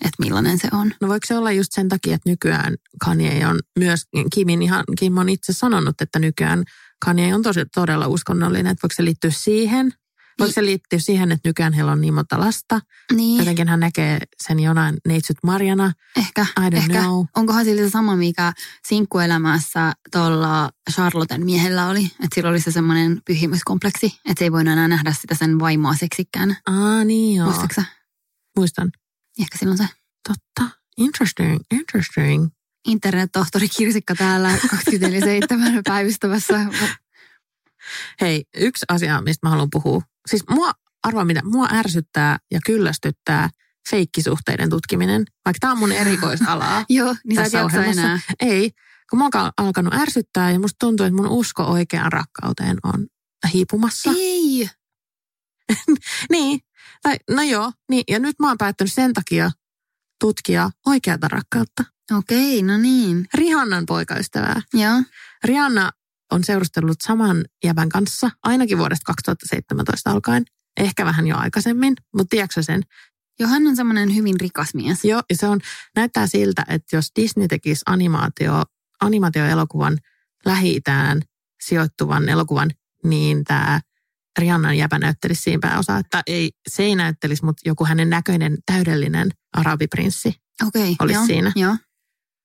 että 0.03 0.17
millainen 0.19 0.59
se 0.59 0.69
on. 0.73 0.93
No 1.01 1.09
voiko 1.09 1.27
se 1.27 1.39
olla 1.39 1.53
just 1.53 1.73
sen 1.73 1.89
takia, 1.89 2.15
että 2.15 2.31
nykyään 2.31 2.75
Kanye 3.05 3.47
on 3.47 3.61
myös, 3.79 4.05
Kimin 4.35 4.63
ihan, 4.63 4.85
Kim 4.99 5.19
on 5.19 5.29
itse 5.29 5.53
sanonut, 5.53 6.01
että 6.01 6.19
nykyään 6.19 6.65
Kanye 7.05 7.35
on 7.35 7.43
tosi, 7.43 7.61
todella 7.75 8.07
uskonnollinen, 8.07 8.67
että 8.73 8.83
voiko 8.83 8.95
se 8.97 9.05
liittyä 9.05 9.31
siihen? 9.31 9.93
Voiko 10.39 10.53
se 10.53 10.65
liittyä 10.65 10.99
siihen, 10.99 11.33
että 11.33 11.49
nykyään 11.49 11.73
heillä 11.73 11.93
on 11.93 12.01
niin 12.01 12.15
monta 12.15 12.41
lasta? 12.41 12.81
Niin, 13.13 13.39
Jotenkin 13.39 13.69
hän 13.69 13.81
näkee 13.81 14.19
sen 14.43 14.61
jonain 14.61 14.97
neitsyt 15.09 15.37
Marjana. 15.43 15.93
ehkä. 16.17 16.47
I 16.61 16.69
don't 16.71 16.77
ehkä. 16.77 17.01
know. 17.01 17.25
Onkohan 17.37 17.65
sillä 17.65 17.83
se 17.83 17.91
sama, 17.91 18.17
mikä 18.17 18.53
sinkkuelämässä 18.89 19.93
tuolla 20.13 20.71
Charlotten 20.93 21.45
miehellä 21.45 21.89
oli? 21.89 22.05
Että 22.05 22.35
sillä 22.35 22.51
oli 22.51 22.61
se 22.61 22.73
semmoinen 22.73 23.21
pyhimyskompleksi, 23.27 24.07
että 24.07 24.39
se 24.39 24.45
ei 24.45 24.53
voinut 24.53 24.73
enää 24.73 24.89
nähdä 24.89 25.13
sitä 25.21 25.35
sen 25.35 25.59
vaimoa 25.59 25.95
seksikkään. 25.95 26.57
Aa, 26.67 27.05
niin 27.05 27.37
joo. 27.37 27.47
Muistatko? 27.47 27.83
Muistan. 28.57 28.91
Ehkä 29.41 29.59
silloin 29.59 29.79
se. 29.79 29.89
Totta. 30.29 30.77
Interesting, 30.97 31.61
interesting. 31.75 32.49
internet-tohtori 32.87 33.69
Kirsikka 33.69 34.15
täällä 34.15 34.57
24-7 34.57 34.59
päivystävässä. 35.85 36.67
Hei, 38.21 38.45
yksi 38.57 38.85
asia, 38.89 39.23
mistä 39.23 39.47
mä 39.47 39.51
haluan 39.51 39.69
puhua. 39.73 40.03
Siis 40.27 40.45
mua, 40.51 40.73
arvaa 41.03 41.25
mitä, 41.25 41.41
mua 41.45 41.69
ärsyttää 41.73 42.39
ja 42.51 42.61
kyllästyttää 42.67 43.51
feikkisuhteiden 43.91 44.71
tutkiminen, 44.71 45.25
vaikka 45.45 45.59
tämä 45.61 45.73
on 45.73 45.79
mun 45.79 45.93
erikoisalaa. 45.93 46.85
Joo, 46.89 47.17
niin 47.25 47.37
sä 47.37 47.45
et 47.45 47.53
jaksa 47.53 47.85
enää. 47.85 48.19
Ei, 48.41 48.71
kun 49.11 49.19
mä 49.19 49.25
oon 49.25 49.53
alkanut 49.57 49.95
ärsyttää 49.95 50.51
ja 50.51 50.59
musta 50.59 50.77
tuntuu, 50.79 51.07
että 51.07 51.17
mun 51.17 51.29
usko 51.29 51.63
oikeaan 51.63 52.13
rakkauteen 52.13 52.79
on 52.83 53.07
hiipumassa. 53.53 54.11
Ei. 54.17 54.71
Niin, 56.31 56.61
tai 57.03 57.17
no 57.31 57.43
joo, 57.43 57.73
niin, 57.91 58.05
ja 58.09 58.19
nyt 58.19 58.37
mä 58.39 58.49
oon 58.49 58.59
päättänyt 58.59 58.93
sen 58.93 59.13
takia 59.13 59.51
tutkia 60.21 60.71
oikeata 60.87 61.29
rakkautta. 61.29 61.85
Okei, 62.19 62.63
no 62.63 62.79
niin. 62.79 63.27
Rihannan 63.35 63.87
poikaystävää. 63.87 64.61
Joo. 64.75 65.03
Rihanna 65.45 65.91
on 66.33 66.45
seurustellut 66.45 66.97
saman 67.03 67.45
jäbän 67.65 67.89
kanssa 67.89 68.31
ainakin 68.43 68.79
vuodesta 68.79 69.05
2017 69.07 70.11
alkaen. 70.11 70.45
Ehkä 70.81 71.05
vähän 71.05 71.27
jo 71.27 71.37
aikaisemmin, 71.37 71.95
mutta 72.17 72.31
tiedätkö 72.31 72.63
sen? 72.63 72.83
Joo, 73.39 73.51
hän 73.51 73.67
on 73.67 73.77
semmoinen 73.77 74.15
hyvin 74.15 74.41
rikas 74.41 74.75
mies. 74.75 75.05
Joo, 75.05 75.23
ja 75.31 75.37
se 75.37 75.47
on, 75.47 75.61
näyttää 75.97 76.27
siltä, 76.27 76.65
että 76.69 76.97
jos 76.97 77.07
Disney 77.17 77.49
tekisi 77.49 77.83
animaatio, 77.87 78.63
animaatioelokuvan 79.01 79.99
Lähi-Itään 80.45 81.23
sijoittuvan 81.63 82.29
elokuvan, 82.29 82.71
niin 83.05 83.45
tämä 83.45 83.81
Rihannan 84.39 84.79
jäbä 84.79 84.99
näyttelisi 84.99 85.43
siinä 85.43 85.59
pääosaa. 85.61 85.99
Että 85.99 86.23
ei, 86.27 86.51
se 86.69 86.83
ei 86.83 86.97
näyttelisi, 86.97 87.45
mutta 87.45 87.63
joku 87.67 87.85
hänen 87.85 88.11
näköinen 88.11 88.59
täydellinen 88.67 89.31
arabiprinssi. 89.53 90.35
Okei, 90.67 90.97
Olisi 91.01 91.15
joo, 91.15 91.27
siinä. 91.27 91.53
Joo. 91.57 91.77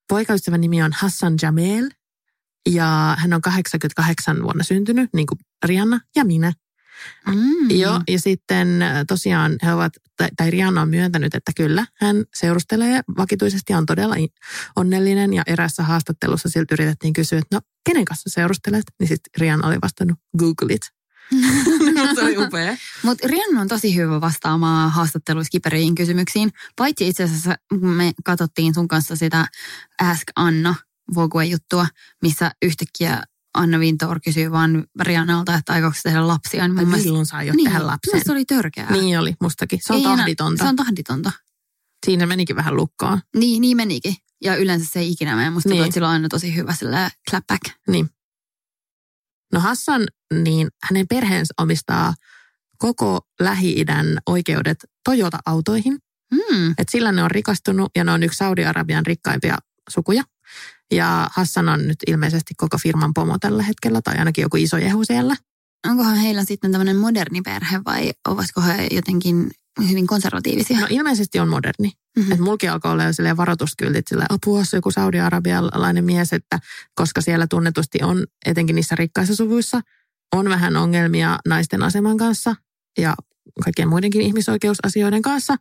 Poikaystävän 0.09 0.61
nimi 0.61 0.83
on 0.83 0.91
Hassan 0.93 1.33
Jamel 1.41 1.89
ja 2.69 3.15
hän 3.19 3.33
on 3.33 3.41
88 3.41 4.43
vuonna 4.43 4.63
syntynyt, 4.63 5.09
niin 5.13 5.27
kuin 5.27 5.39
Rihanna 5.65 5.99
ja 6.15 6.25
minä. 6.25 6.53
Mm. 7.27 7.69
Joo, 7.69 8.01
ja 8.07 8.19
sitten 8.19 8.81
äh, 8.81 9.05
tosiaan 9.07 9.55
he 9.63 9.73
ovat, 9.73 9.93
tai, 10.17 10.29
tai 10.37 10.51
Rihanna 10.51 10.81
on 10.81 10.89
myöntänyt, 10.89 11.35
että 11.35 11.51
kyllä, 11.57 11.85
hän 12.01 12.25
seurustelee 12.35 13.01
vakituisesti 13.17 13.73
ja 13.73 13.77
on 13.77 13.85
todella 13.85 14.15
onnellinen. 14.75 15.33
Ja 15.33 15.43
erässä 15.47 15.83
haastattelussa 15.83 16.49
siltä 16.49 16.75
yritettiin 16.75 17.13
kysyä, 17.13 17.39
että 17.39 17.55
no, 17.55 17.61
kenen 17.85 18.05
kanssa 18.05 18.29
seurustelet? 18.29 18.83
Niin 18.99 19.07
sitten 19.07 19.31
Rihanna 19.37 19.67
oli 19.67 19.77
vastannut, 19.83 20.17
Google 20.37 20.73
it. 20.73 20.81
Se 22.15 22.21
oli 22.23 22.37
upea. 22.37 22.77
Mutta 23.03 23.27
Rihanna 23.27 23.61
on 23.61 23.67
tosi 23.67 23.95
hyvä 23.95 24.21
vastaamaan 24.21 24.91
haastatteluissa 24.91 25.51
kiperiin 25.51 25.95
kysymyksiin. 25.95 26.51
Paitsi 26.75 27.07
itse 27.07 27.23
asiassa, 27.23 27.55
me 27.81 28.11
katsottiin 28.25 28.73
sun 28.73 28.87
kanssa 28.87 29.15
sitä 29.15 29.47
Ask 30.01 30.23
Anna 30.35 30.75
Vogue-juttua, 31.15 31.87
missä 32.21 32.51
yhtäkkiä 32.61 33.23
Anna 33.53 33.77
Wintour 33.77 34.19
kysyy 34.23 34.51
vaan 34.51 34.83
Rihannalta, 35.01 35.55
että 35.55 35.73
aikooko 35.73 35.97
tehdä 36.03 36.27
lapsia. 36.27 36.67
Niin 36.67 36.75
mun 36.75 36.85
mielestä- 36.87 37.05
Milloin 37.07 37.25
saa 37.25 37.43
jo 37.43 37.53
niin, 37.53 37.69
tehdä 37.71 37.87
lapsen? 37.87 38.21
se 38.25 38.31
oli 38.31 38.45
törkeää. 38.45 38.91
Niin 38.91 39.19
oli, 39.19 39.33
mustakin. 39.41 39.79
Se 39.81 39.93
on 39.93 39.99
Ei 39.99 40.05
enää- 40.05 40.17
tahditonta. 40.17 40.63
Se 40.63 40.69
on 40.69 40.75
tahditonta. 40.75 41.31
Siinä 42.05 42.25
menikin 42.25 42.55
vähän 42.55 42.75
lukkoon. 42.75 43.21
Niin, 43.35 43.61
niin 43.61 43.77
menikin. 43.77 44.15
Ja 44.43 44.55
yleensä 44.55 44.85
se 44.91 44.99
ei 44.99 45.11
ikinä 45.11 45.35
mene. 45.35 45.49
Musta 45.49 45.69
Niin. 45.69 46.03
on 46.03 46.09
aina 46.09 46.27
tosi 46.29 46.55
hyvä 46.55 46.73
sillä 46.73 47.11
clapback. 47.29 47.61
Niin. 47.87 48.09
No 49.53 49.59
Hassan, 49.59 50.07
niin 50.33 50.67
hänen 50.83 51.07
perheensä 51.07 51.53
omistaa 51.57 52.13
koko 52.77 53.19
Lähi-idän 53.39 54.17
oikeudet 54.25 54.77
Toyota-autoihin. 55.03 55.97
Mm. 56.31 56.71
Et 56.77 56.89
sillä 56.91 57.11
ne 57.11 57.23
on 57.23 57.31
rikastunut 57.31 57.91
ja 57.95 58.03
ne 58.03 58.11
on 58.11 58.23
yksi 58.23 58.37
Saudi-Arabian 58.37 59.05
rikkaimpia 59.05 59.57
sukuja. 59.89 60.23
Ja 60.91 61.29
Hassan 61.33 61.69
on 61.69 61.87
nyt 61.87 61.97
ilmeisesti 62.07 62.53
koko 62.57 62.77
firman 62.77 63.13
pomo 63.13 63.37
tällä 63.39 63.63
hetkellä, 63.63 64.01
tai 64.01 64.17
ainakin 64.17 64.41
joku 64.41 64.57
iso 64.57 64.77
jehu 64.77 65.05
siellä. 65.05 65.35
Onkohan 65.87 66.15
heillä 66.17 66.45
sitten 66.45 66.71
tämmöinen 66.71 66.95
moderni 66.95 67.41
perhe 67.41 67.81
vai 67.85 68.11
ovatko 68.27 68.61
he 68.61 68.87
jotenkin 68.91 69.51
hyvin 69.89 70.07
konservatiivisia? 70.07 70.79
No 70.79 70.87
ilmeisesti 70.89 71.39
on 71.39 71.47
moderni. 71.47 71.91
Mhm. 72.19 72.31
Et 72.31 72.39
mulki 72.39 72.67
alkoi 72.67 72.91
olla 72.91 73.03
jo 73.03 73.13
silleen 73.13 73.37
varoituskyltit, 73.37 74.07
sille 74.07 74.25
apua, 74.29 74.63
se 74.63 74.77
joku 74.77 74.91
saudi-arabialainen 74.91 76.05
mies, 76.05 76.33
että 76.33 76.59
koska 76.95 77.21
siellä 77.21 77.47
tunnetusti 77.49 77.99
on, 78.03 78.25
etenkin 78.45 78.75
niissä 78.75 78.95
rikkaissa 78.95 79.35
suvuissa, 79.35 79.81
on 80.35 80.49
vähän 80.49 80.77
ongelmia 80.77 81.39
naisten 81.47 81.83
aseman 81.83 82.17
kanssa 82.17 82.55
ja 82.97 83.15
kaikkien 83.63 83.89
muidenkin 83.89 84.21
ihmisoikeusasioiden 84.21 85.21
kanssa. 85.21 85.55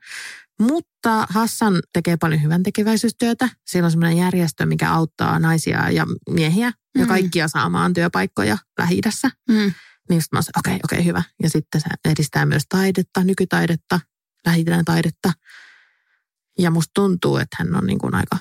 Mutta 0.61 1.27
Hassan 1.31 1.83
tekee 1.93 2.17
paljon 2.17 2.43
hyvän 2.43 2.63
tekeväisyystyötä. 2.63 3.49
Siellä 3.67 3.87
on 3.87 3.91
semmoinen 3.91 4.19
järjestö, 4.19 4.67
mikä 4.67 4.91
auttaa 4.91 5.39
naisia 5.39 5.91
ja 5.91 6.07
miehiä 6.31 6.73
ja 6.99 7.05
Mm. 7.05 7.09
kaikkia 7.09 7.49
saamaan 7.49 7.95
työpaikkoja 7.95 8.59
lähi 8.79 9.01
Mm. 9.49 9.73
Niin 10.09 10.23
sitten 10.23 10.39
mä 10.39 10.43
sanoin, 10.43 10.59
okei, 10.59 10.81
okei, 10.85 11.05
hyvä. 11.05 11.23
Ja 11.43 11.51
sitten 11.51 11.81
se 11.81 11.87
edistää 12.05 12.47
myös 12.47 12.63
taidetta, 12.69 13.25
nykytaidetta, 13.25 14.01
lähi 14.47 14.65
taidetta. 14.85 15.33
Ja 16.59 16.71
musta 16.71 16.91
tuntuu, 16.95 17.37
että 17.37 17.57
hän 17.59 17.77
on 17.77 17.87
niin 17.87 17.99
kuin 17.99 18.15
aika 18.15 18.39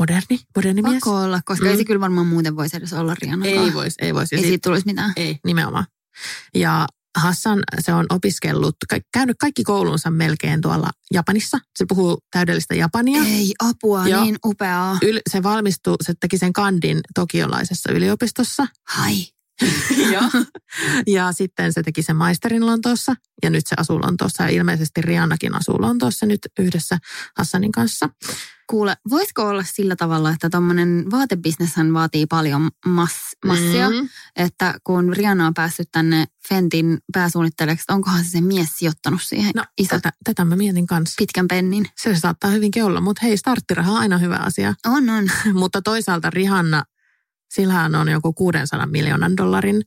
moderni, 0.00 0.40
moderni 0.56 0.82
mies. 0.82 0.94
Pakko 0.94 1.16
olla, 1.16 1.40
koska 1.44 1.64
mm. 1.64 1.70
ei 1.70 1.76
se 1.76 1.84
kyllä 1.84 2.00
varmaan 2.00 2.26
muuten 2.26 2.56
voisi 2.56 2.76
edes 2.76 2.92
olla 2.92 3.14
Rihanna. 3.22 3.46
Ei 3.46 3.74
voisi, 3.74 3.96
ei 4.00 4.14
voisi. 4.14 4.36
Ei 4.36 4.42
siitä 4.42 4.68
tulisi 4.68 4.86
mitään. 4.86 5.12
ei, 5.16 5.38
nimenomaan. 5.44 5.86
Ja 6.54 6.86
Hassan, 7.16 7.62
se 7.80 7.94
on 7.94 8.06
opiskellut, 8.10 8.76
käynyt 9.12 9.36
kaikki 9.40 9.64
koulunsa 9.64 10.10
melkein 10.10 10.60
tuolla 10.60 10.90
Japanissa. 11.12 11.58
Se 11.78 11.84
puhuu 11.88 12.18
täydellistä 12.30 12.74
japania. 12.74 13.22
Ei 13.22 13.54
apua, 13.58 14.08
Joo. 14.08 14.24
niin 14.24 14.36
upeaa. 14.46 14.98
Yl, 15.02 15.18
se 15.30 15.42
valmistui, 15.42 15.96
se 16.02 16.14
teki 16.20 16.38
sen 16.38 16.52
kandin 16.52 17.00
tokiolaisessa 17.14 17.92
yliopistossa. 17.92 18.66
Hai. 18.88 19.14
Joo. 20.12 20.44
Ja 21.06 21.32
sitten 21.32 21.72
se 21.72 21.82
teki 21.82 22.02
sen 22.02 22.16
maisterin 22.16 22.66
Lontoossa 22.66 23.14
ja 23.42 23.50
nyt 23.50 23.66
se 23.66 23.74
asuu 23.78 24.00
Lontoossa 24.02 24.42
ja 24.42 24.48
ilmeisesti 24.48 25.02
Rihannakin 25.02 25.54
asuu 25.54 25.80
Lontoossa 25.80 26.26
nyt 26.26 26.40
yhdessä 26.58 26.98
Hassanin 27.36 27.72
kanssa. 27.72 28.08
Kuule, 28.70 28.96
voisiko 29.10 29.42
olla 29.42 29.64
sillä 29.64 29.96
tavalla, 29.96 30.30
että 30.30 30.50
tuommoinen 30.50 31.04
vaatebisneshän 31.10 31.92
vaatii 31.94 32.26
paljon 32.26 32.70
mass, 32.86 33.14
massia, 33.44 33.90
mm. 33.90 33.96
Mm. 33.96 34.08
että 34.36 34.74
kun 34.84 35.16
Rihanna 35.16 35.46
on 35.46 35.54
päässyt 35.54 35.88
tänne 35.92 36.24
Fentin 36.48 36.98
pääsuunnittelijaksi, 37.12 37.84
onkohan 37.88 38.24
se 38.24 38.30
se 38.30 38.40
mies 38.40 38.68
sijoittanut 38.78 39.22
siihen 39.22 39.52
No, 39.56 39.64
iso 39.78 39.88
tätä, 39.88 40.12
tätä 40.24 40.44
mä 40.44 40.56
mietin 40.56 40.86
kanssa. 40.86 41.14
pitkän 41.18 41.48
pennin? 41.48 41.86
Se 41.96 42.16
saattaa 42.16 42.50
hyvinkin 42.50 42.84
olla, 42.84 43.00
mutta 43.00 43.20
hei, 43.22 43.36
starttiraha 43.36 43.92
on 43.92 43.98
aina 43.98 44.18
hyvä 44.18 44.36
asia. 44.36 44.74
On, 44.86 45.10
on. 45.10 45.30
mutta 45.60 45.82
toisaalta 45.82 46.30
Rihanna, 46.30 46.84
sillähän 47.50 47.94
on 47.94 48.08
joku 48.08 48.32
600 48.32 48.86
miljoonan 48.86 49.36
dollarin 49.36 49.82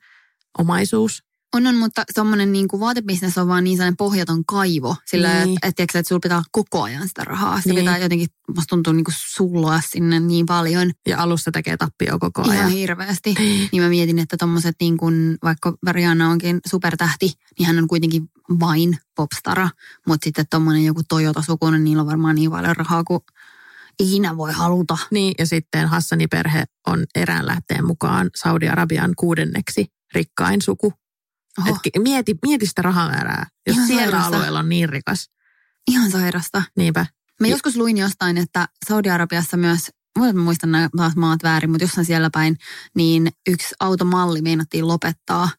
omaisuus. 0.59 1.23
On, 1.55 1.67
on, 1.67 1.75
mutta 1.75 2.03
semmoinen 2.11 2.51
niin 2.51 2.67
kuin 2.67 2.79
vaatebisnes 2.79 3.37
on 3.37 3.47
vaan 3.47 3.63
niin 3.63 3.77
sellainen 3.77 3.97
pohjaton 3.97 4.45
kaivo. 4.45 4.95
Sillä, 5.05 5.33
Niin. 5.33 5.45
niin. 5.45 5.57
että, 5.57 5.67
että, 5.67 5.83
että, 5.83 5.99
että 5.99 6.07
sulla 6.09 6.19
pitää 6.19 6.37
olla 6.37 6.45
koko 6.51 6.83
ajan 6.83 7.07
sitä 7.07 7.23
rahaa. 7.23 7.57
Sitä 7.61 7.69
Niin. 7.69 7.75
niin. 7.75 7.85
pitää 7.85 7.97
jotenkin, 7.97 8.27
musta 8.55 8.69
tuntuu 8.69 8.93
niin 8.93 9.03
kuin 9.03 9.15
sulloa 9.17 9.81
sinne 9.89 10.19
niin 10.19 10.45
paljon. 10.45 10.91
Ja 11.07 11.21
alussa 11.21 11.51
tekee 11.51 11.77
tappio 11.77 12.19
koko 12.19 12.41
Ihan 12.41 12.57
ajan. 12.57 12.69
hirveästi. 12.69 13.33
Niin 13.71 13.83
mä 13.83 13.89
mietin, 13.89 14.19
että 14.19 14.37
tommoset 14.37 14.75
niin 14.81 14.97
kuin, 14.97 15.37
vaikka 15.43 15.73
Rihanna 15.91 16.29
onkin 16.29 16.59
supertähti, 16.67 17.33
niin 17.59 17.67
hän 17.67 17.77
on 17.77 17.87
kuitenkin 17.87 18.23
vain 18.59 18.97
popstara. 19.15 19.69
Mutta 20.07 20.25
sitten 20.25 20.45
tommonen 20.49 20.85
joku 20.85 21.01
Toyota-sukunen, 21.07 21.83
niillä 21.83 22.01
on 22.01 22.07
varmaan 22.07 22.35
niin 22.35 22.51
paljon 22.51 22.75
rahaa 22.75 23.03
kuin 23.03 23.19
ikinä 23.99 24.37
voi 24.37 24.51
haluta. 24.51 24.97
Niin, 25.11 25.33
ja 25.39 25.45
sitten 25.45 25.87
Hassanin 25.87 26.29
perhe 26.29 26.63
on 26.87 27.05
erään 27.15 27.45
lähteen 27.45 27.85
mukaan 27.85 28.29
Saudi-Arabian 28.35 29.13
kuudenneksi 29.17 29.85
rikkain 30.13 30.61
suku. 30.61 30.93
Oho, 31.59 31.77
Et 31.85 32.03
mieti, 32.03 32.35
mieti 32.45 32.65
sitä 32.65 32.81
rahamäärää, 32.81 33.45
jos 33.67 33.75
Ihan 33.75 33.87
siellä 33.87 34.11
sairasta. 34.11 34.35
alueella 34.35 34.59
on 34.59 34.69
niin 34.69 34.89
rikas. 34.89 35.29
ihan 35.91 36.11
sairasta. 36.11 36.63
Niinpä. 36.77 37.05
Mä 37.39 37.47
Ja- 37.47 37.51
joskus 37.53 37.75
luin 37.75 37.97
jostain, 37.97 38.37
että 38.37 38.67
Saudi-Arabiassa 38.89 39.57
myös, 39.57 39.89
mä 40.19 40.33
muistan 40.33 40.71
nämä 40.71 40.89
taas 40.97 41.15
maat 41.15 41.43
väärin, 41.43 41.69
mutta 41.71 41.83
jossain 41.83 42.05
siellä 42.05 42.29
päin, 42.33 42.57
niin 42.95 43.27
yksi 43.49 43.75
automalli 43.79 44.41
meinattiin 44.41 44.87
lopettaa. 44.87 45.49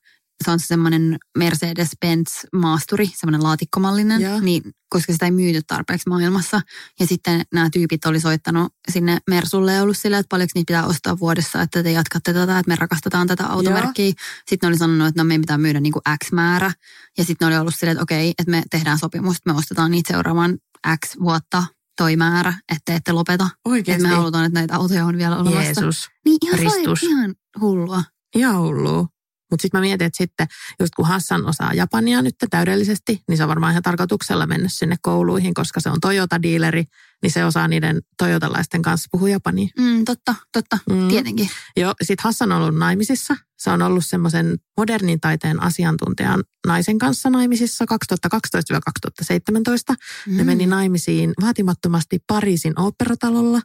Se 0.44 0.50
on 0.50 0.61
semmoinen 0.61 1.18
Mercedes-Benz 1.38 2.49
maasturi, 2.52 3.06
semmoinen 3.06 3.42
laatikkomallinen, 3.42 4.20
Joo. 4.20 4.40
niin, 4.40 4.62
koska 4.88 5.12
sitä 5.12 5.25
ei 5.25 5.30
myyty 5.30 5.61
tarpeeksi 5.66 6.09
maailmassa. 6.09 6.61
Ja 7.00 7.06
sitten 7.06 7.42
nämä 7.54 7.70
tyypit 7.70 8.04
oli 8.04 8.20
soittanut 8.20 8.73
sinne 8.92 9.18
Mersulle 9.30 9.75
ja 9.75 9.82
ollut 9.82 9.99
silleen, 9.99 10.20
että 10.20 10.28
paljonko 10.28 10.52
niitä 10.54 10.70
pitää 10.70 10.87
ostaa 10.87 11.18
vuodessa, 11.18 11.62
että 11.62 11.82
te 11.82 11.92
jatkatte 11.92 12.32
tätä, 12.32 12.59
että 12.59 12.70
me 12.70 12.76
rakastetaan 12.76 13.26
tätä 13.26 13.47
automerkkiä. 13.47 14.12
Sitten 14.49 14.66
ne 14.66 14.68
oli 14.68 14.78
sanonut, 14.78 15.09
että 15.09 15.20
no 15.20 15.26
meidän 15.26 15.40
pitää 15.40 15.59
myydä 15.59 15.80
niin 15.80 15.92
kuin 15.92 16.02
X 16.25 16.32
määrä. 16.32 16.73
Ja 17.18 17.25
sitten 17.25 17.49
ne 17.49 17.54
oli 17.54 17.61
ollut 17.61 17.75
silleen, 17.75 17.92
että 17.92 18.02
okei, 18.02 18.30
että 18.38 18.50
me 18.50 18.62
tehdään 18.70 18.99
sopimus, 18.99 19.37
että 19.37 19.52
me 19.52 19.59
ostetaan 19.59 19.90
niitä 19.90 20.12
seuraavan 20.12 20.59
X 21.06 21.16
vuotta 21.23 21.64
toi 21.97 22.16
määrä, 22.16 22.54
että 22.68 22.82
te 22.85 22.94
ette 22.94 23.12
lopeta. 23.12 23.44
Että 23.44 23.59
Oikeasti. 23.64 24.02
me 24.02 24.09
halutaan, 24.09 24.44
että 24.44 24.59
näitä 24.59 24.76
autoja 24.76 25.04
on 25.04 25.18
vielä 25.18 25.37
olemassa. 25.37 25.62
Jeesus. 25.62 26.09
Niin 26.25 26.38
ihan, 26.42 26.59
Ristus. 26.59 27.00
sai, 27.00 27.09
ihan 27.11 27.35
hullua. 27.61 28.04
Ihan 28.35 28.59
hullua. 28.59 29.06
Mutta 29.50 29.62
sitten 29.62 29.78
mä 29.78 29.83
mietin, 29.83 30.07
että 30.07 30.16
sitten 30.16 30.47
just 30.80 30.95
kun 30.95 31.07
Hassan 31.07 31.47
osaa 31.47 31.75
Japania 31.75 32.23
nyt 32.23 32.35
täydellisesti, 32.50 33.23
niin 33.28 33.37
se 33.37 33.42
on 33.42 33.49
varmaan 33.49 33.73
ihan 33.73 33.83
tarkoituksella 33.83 34.47
mennyt 34.47 34.73
sinne 34.73 34.97
kouluihin, 35.02 35.54
koska 35.54 35.80
se 35.80 35.90
on 35.90 36.00
Toyota-diileri, 36.00 36.85
niin 37.23 37.30
se 37.30 37.45
osaa 37.45 37.69
niiden 37.69 38.00
toyotalaisten 38.19 38.83
kanssa 38.83 39.09
puhua 39.12 39.28
japania. 39.28 39.69
Mm, 39.78 40.04
totta, 40.04 40.35
totta, 40.52 40.78
Mm. 40.90 41.09
tietenkin. 41.09 41.50
Joo, 41.76 41.95
sitten 42.02 42.25
Hassan 42.25 42.52
on 42.52 42.62
ollut 42.62 42.78
naimisissa. 42.78 43.37
Se 43.59 43.71
on 43.71 43.83
ollut 43.83 44.07
semmoisen 44.07 44.59
modernin 44.76 45.21
taiteen 45.21 45.62
asiantuntijan 45.62 46.45
naisen 46.66 46.99
kanssa 46.99 47.30
naimisissa 47.30 47.85
2012-2017. 47.85 49.95
Mm. 50.26 50.37
Ne 50.37 50.45
meni 50.45 50.66
naimisiin 50.66 51.33
vaatimattomasti 51.40 52.19
Pariisin 52.26 52.80
oopperatalolla. 52.80 53.61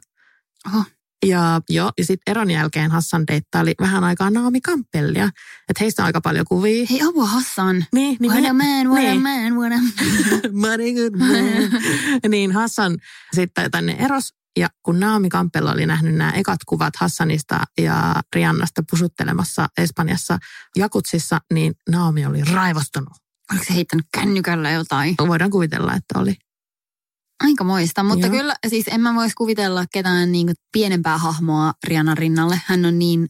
Oho. 0.66 0.84
Ja, 1.28 1.60
joo, 1.68 1.92
ja 1.98 2.04
sitten 2.04 2.30
eron 2.32 2.50
jälkeen 2.50 2.90
Hassan 2.90 3.26
deittaili 3.26 3.74
vähän 3.80 4.04
aikaa 4.04 4.30
Naomi 4.30 4.60
Campbellia. 4.60 5.24
Että 5.68 5.80
heistä 5.80 6.02
on 6.02 6.06
aika 6.06 6.20
paljon 6.20 6.44
kuvia. 6.48 6.86
Hei 6.90 7.02
apua 7.02 7.26
Hassan. 7.26 7.84
Niin, 7.92 8.16
niin 8.20 8.32
What 8.32 8.42
me- 8.42 8.48
a 8.48 8.52
man, 8.52 8.88
what 8.88 9.04
a 9.04 9.08
niin. 9.08 9.22
man, 9.22 9.54
what 9.54 9.72
a 9.72 9.76
man. 9.76 10.52
Money 10.70 10.94
good 10.94 11.14
man. 11.18 11.80
niin 12.30 12.52
Hassan 12.52 12.98
sitten 13.34 13.70
tänne 13.70 13.92
eros. 13.98 14.28
Ja 14.58 14.68
kun 14.82 15.00
Naomi 15.00 15.28
Campbell 15.28 15.66
oli 15.66 15.86
nähnyt 15.86 16.14
nämä 16.14 16.30
ekat 16.30 16.58
kuvat 16.66 16.96
Hassanista 16.96 17.60
ja 17.78 18.14
Riannasta 18.34 18.82
pusuttelemassa 18.90 19.68
Espanjassa 19.78 20.38
Jakutsissa, 20.76 21.38
niin 21.52 21.74
Naomi 21.90 22.26
oli 22.26 22.44
raivostunut. 22.44 23.12
Oliko 23.52 23.64
se 23.64 23.74
heittänyt 23.74 24.06
kännykällä 24.14 24.70
jotain? 24.70 25.14
Voidaan 25.28 25.50
kuvitella, 25.50 25.94
että 25.94 26.18
oli. 26.18 26.36
Aika 27.40 27.64
moista, 27.64 28.02
mutta 28.02 28.26
Joo. 28.26 28.36
Kyllä 28.36 28.54
siis 28.68 28.84
en 28.88 29.00
mä 29.00 29.14
voisi 29.14 29.34
kuvitella 29.34 29.84
ketään 29.92 30.32
niin 30.32 30.54
pienempää 30.72 31.18
hahmoa 31.18 31.74
Rianan 31.84 32.18
rinnalle. 32.18 32.60
Hän 32.66 32.84
on 32.84 32.98
niin 32.98 33.28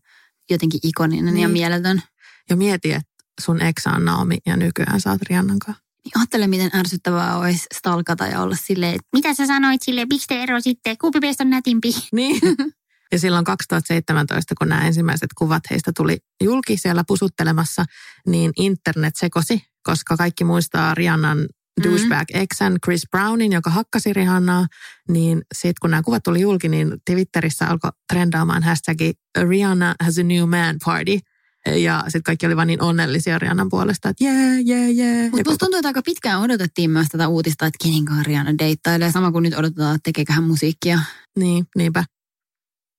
jotenkin 0.50 0.80
ikoninen 0.82 1.34
niin. 1.34 1.42
ja 1.42 1.48
mieletön. 1.48 2.02
Ja 2.50 2.56
mieti, 2.56 2.92
että 2.92 3.24
sun 3.40 3.62
eksä 3.62 3.90
on 3.90 4.04
Naomi 4.04 4.38
ja 4.46 4.56
nykyään 4.56 5.00
oot 5.06 5.22
Riannan 5.22 5.58
kanssa. 5.58 5.82
Niin 6.04 6.18
ajattele, 6.18 6.46
miten 6.46 6.70
ärsyttävää 6.74 7.38
olisi 7.38 7.66
stalkata 7.74 8.26
ja 8.26 8.42
olla 8.42 8.56
silleen, 8.66 8.94
että 8.94 9.08
mitä 9.12 9.34
sä 9.34 9.46
sanoit 9.46 9.82
sille, 9.82 10.04
miksi 10.04 10.26
te 10.26 10.42
ero 10.42 10.60
sitten, 10.60 10.98
kumpi 10.98 11.20
meistä 11.20 11.44
on 11.44 11.50
nätimpi? 11.50 11.88
Niin. 12.12 12.40
Ja 13.12 13.18
silloin 13.18 13.44
2017, 13.44 14.54
kun 14.58 14.68
nämä 14.68 14.86
ensimmäiset 14.86 15.28
kuvat 15.38 15.62
heistä 15.70 15.92
tuli 15.96 16.18
julki 16.44 16.76
siellä 16.76 17.04
pusuttelemassa, 17.06 17.84
niin 18.26 18.52
internet 18.56 19.16
sekosi, 19.16 19.62
koska 19.82 20.16
kaikki 20.16 20.44
muistaa 20.44 20.94
Rihannan 20.94 21.46
douchebag 21.84 22.26
exän 22.34 22.76
Chris 22.84 23.02
Brownin, 23.10 23.52
joka 23.52 23.70
hakkasi 23.70 24.12
Rihannaa, 24.12 24.66
niin 25.08 25.42
sitten 25.54 25.80
kun 25.80 25.90
nämä 25.90 26.02
kuvat 26.02 26.22
tuli 26.22 26.40
julki, 26.40 26.68
niin 26.68 26.92
Twitterissä 27.10 27.66
alkoi 27.66 27.90
trendaamaan 28.12 28.62
hashtagi 28.62 29.12
Rihanna 29.48 29.94
has 30.00 30.18
a 30.18 30.22
new 30.22 30.48
man 30.48 30.76
party. 30.84 31.18
Ja 31.66 32.02
sitten 32.04 32.22
kaikki 32.22 32.46
oli 32.46 32.56
vaan 32.56 32.66
niin 32.66 32.82
onnellisia 32.82 33.38
Rihannan 33.38 33.68
puolesta, 33.68 34.08
että 34.08 34.24
yeah, 34.24 34.66
yeah, 34.68 34.90
yeah. 34.96 35.30
Mutta 35.30 35.50
musta 35.50 35.64
tuntuu, 35.64 35.78
että 35.78 35.88
aika 35.88 36.02
pitkään 36.02 36.40
odotettiin 36.40 36.90
myös 36.90 37.06
tätä 37.08 37.28
uutista, 37.28 37.66
että 37.66 37.84
kenen 37.84 38.04
kanssa 38.04 38.22
Rihanna 38.22 38.58
deittailee. 38.58 39.12
Sama 39.12 39.32
kuin 39.32 39.42
nyt 39.42 39.54
odotetaan, 39.54 39.94
että 39.94 40.08
tekeekö 40.08 40.32
hän 40.32 40.44
musiikkia. 40.44 40.98
Niin, 41.38 41.66
niinpä. 41.76 42.04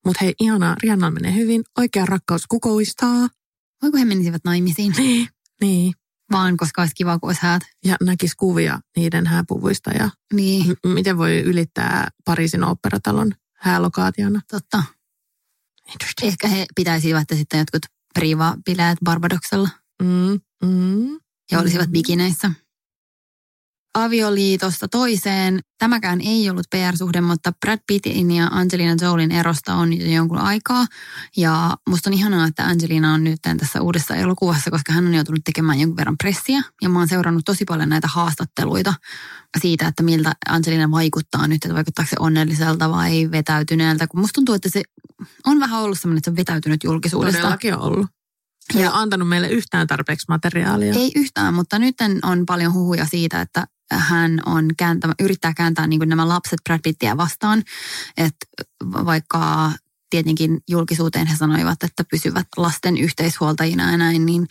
Mutta 0.06 0.20
hei, 0.26 0.34
ihanaa, 0.40 0.76
Rihanna 0.84 1.12
menee 1.12 1.36
hyvin. 1.36 1.64
Oikea 1.78 2.06
rakkaus 2.06 2.48
kukoistaa. 2.48 3.28
Voiko 3.82 3.98
he 3.98 4.06
menisivät 4.06 4.42
naimisiin? 4.46 4.94
Niin, 4.98 5.28
niin. 5.62 5.94
Vaan 6.32 6.58
koska 6.58 6.82
olisi 6.82 6.96
kiva, 6.96 7.20
kun 7.20 7.30
olisi 7.30 7.42
häät. 7.44 7.64
Ja 7.86 7.96
näkisi 8.04 8.34
kuvia 8.38 8.80
niiden 8.98 9.28
hääpuvuista 9.28 9.92
ja 9.92 10.10
Niin, 10.34 10.76
m- 10.86 10.90
miten 10.90 11.18
voi 11.18 11.40
ylittää 11.40 12.08
Pariisin 12.26 12.64
oopperatalon 12.64 13.32
häälokaationa. 13.58 14.42
totta. 14.52 14.84
Ehkä 16.24 16.48
he 16.48 16.66
pitäisivät 16.76 17.28
sitten 17.34 17.58
jotkut 17.60 17.82
priva-bileet 18.20 18.98
Barbadoksella 19.04 19.70
Mm, 20.04 20.40
mm. 20.70 21.20
ja 21.52 21.60
olisivat 21.60 21.88
Mm. 21.88 21.92
bikineissä. 21.92 22.52
Avioliitosta 24.04 24.88
toiseen. 24.88 25.60
Tämäkään 25.78 26.22
ei 26.22 26.50
ollut 26.50 26.66
PR-suhde, 26.76 27.22
mutta 27.22 27.52
Brad 27.66 27.80
Pittin 27.88 28.32
ja 28.32 28.48
Angelina 28.48 28.96
Jolin 29.02 29.32
erosta 29.32 29.74
on 29.76 29.94
jo 30.00 30.06
jonkun 30.06 30.38
aikaa. 30.38 30.86
Ja 31.38 31.78
musta 31.90 32.10
on 32.10 32.14
ihanaa, 32.14 32.48
että 32.48 32.66
Angelina 32.66 33.14
on 33.14 33.24
nyt 33.24 33.40
tässä 33.60 33.82
uudessa 33.82 34.16
elokuvassa, 34.16 34.72
koska 34.72 34.94
hän 34.94 35.08
on 35.08 35.14
joutunut 35.14 35.42
tekemään 35.46 35.80
jonkun 35.80 35.98
verran 35.98 36.18
pressiä. 36.18 36.62
Ja 36.82 36.90
mä 36.90 37.00
oon 37.00 37.08
seurannut 37.08 37.46
tosi 37.46 37.66
paljon 37.66 37.90
näitä 37.90 38.08
haastatteluita 38.08 38.94
siitä, 39.62 39.88
että 39.88 40.04
miltä 40.04 40.34
Angelina 40.50 40.92
vaikuttaa 40.92 41.48
nyt, 41.48 41.66
että 41.66 41.74
vaikuttaako 41.76 42.10
se 42.10 42.16
onnelliselta 42.20 42.92
vai 42.92 43.32
vetäytyneeltä. 43.32 44.08
Kun 44.08 44.20
musta 44.20 44.34
tuntuu, 44.34 44.56
että 44.56 44.70
se 44.70 44.82
on 45.46 45.60
vähän 45.60 45.82
ollut 45.82 46.00
sellainen, 46.00 46.18
että 46.18 46.26
se 46.26 46.32
on 46.32 46.38
vetäytynyt 46.38 46.84
julkisuudesta. 46.84 47.42
Todellakin 47.42 47.74
on 47.76 47.82
ollut. 47.82 48.08
Ei 48.76 48.82
Ja- 48.82 48.92
antanut 48.94 49.30
meille 49.30 49.48
yhtään 49.50 49.88
tarpeeksi 49.88 50.26
materiaalia. 50.30 50.94
Ei 50.94 51.12
yhtään, 51.16 51.54
mutta 51.54 51.80
nyt 51.80 51.96
on 52.24 52.46
paljon 52.46 52.74
huhuja 52.74 53.06
siitä, 53.06 53.42
että 53.42 53.68
hän 53.92 54.42
on 54.46 54.70
kääntämä, 54.78 55.14
yrittää 55.20 55.54
kääntää 55.54 55.88
niin 55.88 56.10
nämä 56.10 56.28
lapset 56.28 56.60
Brad 56.64 56.80
Pittiä 56.84 57.18
vastaan. 57.18 57.64
Että 58.18 58.46
vaikka 58.84 59.72
tietenkin 60.10 60.60
julkisuuteen 60.68 61.28
he 61.28 61.36
sanoivat, 61.36 61.84
että 61.84 62.04
pysyvät 62.12 62.48
lasten 62.58 62.98
yhteishuoltajina 62.98 63.92
ja 63.92 63.98
näin, 63.98 64.26
niin 64.26 64.48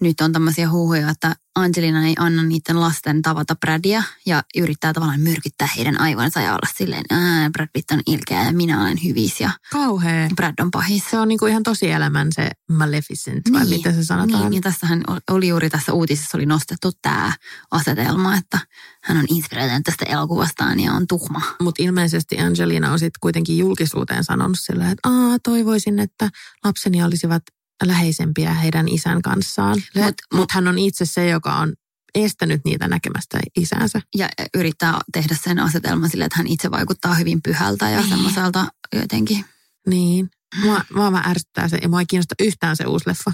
nyt 0.00 0.20
on 0.20 0.32
tämmöisiä 0.32 0.70
huhuja, 0.70 1.10
että 1.10 1.36
Angelina 1.54 2.06
ei 2.06 2.14
anna 2.18 2.42
niiden 2.42 2.80
lasten 2.80 3.22
tavata 3.22 3.56
Bradia 3.56 4.02
ja 4.26 4.42
yrittää 4.56 4.92
tavallaan 4.92 5.20
myrkyttää 5.20 5.68
heidän 5.76 6.00
aivonsa 6.00 6.40
ja 6.40 6.50
olla 6.50 6.68
silleen, 6.76 7.00
että 7.00 7.50
Brad 7.52 7.68
Pitt 7.72 7.90
on 7.90 8.00
ilkeä 8.06 8.44
ja 8.44 8.52
minä 8.52 8.82
olen 8.82 8.98
hyvis 9.04 9.40
ja 9.40 9.50
Kauhea. 9.72 10.28
Brad 10.36 10.54
on 10.60 10.70
pahis. 10.70 11.10
Se 11.10 11.18
on 11.18 11.28
niinku 11.28 11.46
ihan 11.46 11.62
tosielämän 11.62 12.28
se 12.32 12.50
Maleficent, 12.70 13.52
vai 13.52 13.60
Niin, 13.60 13.70
miten 13.70 13.94
se 13.94 14.04
sanotaan? 14.04 14.42
Niin, 14.42 14.54
ja 14.54 14.60
tässähän 14.60 15.02
oli 15.30 15.48
juuri 15.48 15.70
tässä 15.70 15.92
uutisessa 15.92 16.38
oli 16.38 16.46
nostettu 16.46 16.90
tämä 17.02 17.32
asetelma, 17.70 18.36
että 18.36 18.58
hän 19.02 19.16
on 19.16 19.24
inspiroitunut 19.28 19.82
tästä 19.84 20.04
elokuvastaan 20.04 20.80
ja 20.80 20.92
on 20.92 21.06
tuhma. 21.06 21.42
Mutta 21.62 21.82
ilmeisesti 21.82 22.38
Angelina 22.38 22.92
on 22.92 22.98
sitten 22.98 23.20
kuitenkin 23.20 23.58
julkisuuteen 23.58 24.24
sanonut 24.24 24.58
sillä, 24.60 24.90
että 24.90 25.08
Aa, 25.08 25.38
toivoisin, 25.42 25.98
että 25.98 26.30
lapseni 26.64 27.02
olisivat 27.02 27.42
läheisempiä 27.84 28.54
heidän 28.54 28.88
isän 28.88 29.22
kanssaan. 29.22 29.76
Mut- 29.78 30.04
Mutta 30.04 30.36
mut 30.36 30.52
hän 30.52 30.68
on 30.68 30.78
itse 30.78 31.04
se, 31.06 31.28
joka 31.28 31.54
on 31.56 31.72
estänyt 32.14 32.60
niitä 32.64 32.88
näkemästä 32.88 33.38
isänsä. 33.56 34.00
Ja 34.16 34.28
yrittää 34.54 34.98
tehdä 35.12 35.36
sen 35.44 35.58
asetelman 35.58 36.10
sille, 36.10 36.24
että 36.24 36.36
hän 36.36 36.46
itse 36.46 36.70
vaikuttaa 36.70 37.14
hyvin 37.14 37.42
pyhältä 37.42 37.90
ja 37.90 37.98
Niin. 38.00 38.08
semmoiselta 38.08 38.66
jotenkin. 38.92 39.44
Niin. 39.86 40.30
Mua, 40.62 40.80
mua 40.94 41.12
vaan 41.12 41.28
ärsyttää 41.28 41.68
se, 41.68 41.78
ja 41.82 41.88
mua 41.88 42.00
ei 42.00 42.06
kiinnosta 42.06 42.34
yhtään 42.40 42.76
se 42.76 42.84
uusi 42.84 43.08
leffa. 43.08 43.32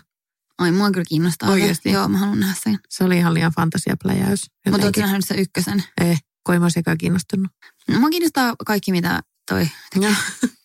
Ai, 0.58 0.72
mua 0.72 0.90
kyllä 0.90 1.04
kiinnostaa. 1.08 1.48
se. 1.48 1.52
Oikeesti? 1.52 1.90
Joo, 1.90 2.08
mä 2.08 2.18
haluan 2.18 2.40
nähdä 2.40 2.54
sen. 2.62 2.78
Se 2.88 3.04
oli 3.04 3.16
ihan 3.16 3.34
liian 3.34 3.52
fantasiapläjäys. 3.52 4.46
Mutta 4.70 4.86
ootko 4.86 5.00
nähnyt 5.00 5.24
se 5.26 5.34
ykkösen? 5.34 5.84
Eh, 6.00 6.20
kun 6.46 6.54
ei 6.54 6.58
mua 6.58 6.70
sekään 6.70 6.98
kiinnostunut. 6.98 7.46
No, 7.88 8.00
mua 8.00 8.10
kiinnostaa 8.10 8.54
kaikki, 8.66 8.92
mitä 8.92 9.20
toi 9.50 9.68
Ja, 10.00 10.14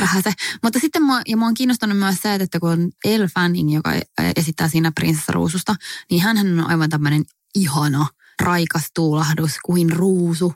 vähän 0.00 0.22
se. 0.22 0.32
Mutta 0.62 0.78
sitten 0.78 1.02
mua, 1.02 1.20
ja 1.28 1.36
mua 1.36 1.48
on 1.48 1.54
kiinnostanut 1.54 1.98
myös 1.98 2.16
se, 2.22 2.34
että 2.34 2.60
kun 2.60 2.70
on 2.70 2.90
Elle 3.04 3.28
Fanning, 3.28 3.74
joka 3.74 3.92
esittää 4.36 4.68
siinä 4.68 4.92
prinsessa 4.92 5.32
ruususta, 5.32 5.74
niin 6.10 6.22
hän 6.22 6.38
on 6.38 6.66
aivan 6.70 6.90
tämmöinen 6.90 7.24
ihana, 7.54 8.06
raikas 8.42 8.84
tuulahdus 8.94 9.52
kuin 9.64 9.92
ruusu. 9.92 10.54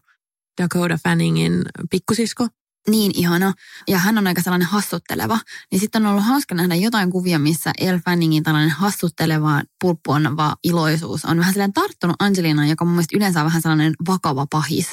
Dakota 0.63 0.99
Fanningin 1.05 1.63
pikkusisko. 1.91 2.49
Niin 2.89 3.13
ihana. 3.15 3.53
Ja 3.89 3.99
hän 3.99 4.19
on 4.19 4.27
aika 4.27 4.43
sellainen 4.43 4.69
hassutteleva. 4.69 5.39
Niin 5.73 5.81
sitten 5.81 6.07
on 6.07 6.13
ollut 6.13 6.25
hauska 6.25 6.55
nähdä 6.55 6.75
jotain 6.75 7.11
kuvia, 7.11 7.39
missä 7.39 7.73
Elle 7.79 8.01
Fanningin 8.05 8.43
tällainen 8.43 8.71
hassutteleva, 8.71 9.63
pulppuonava 9.81 10.57
iloisuus 10.65 11.25
on 11.25 11.39
vähän 11.39 11.53
sellainen 11.53 11.73
tarttunut 11.73 12.17
Angelinaan, 12.19 12.69
joka 12.69 12.85
mun 12.85 12.95
mielestä 12.95 13.17
yleensä 13.17 13.41
on 13.41 13.47
vähän 13.47 13.63
sellainen 13.63 13.95
vakava 14.09 14.47
pahis. 14.51 14.87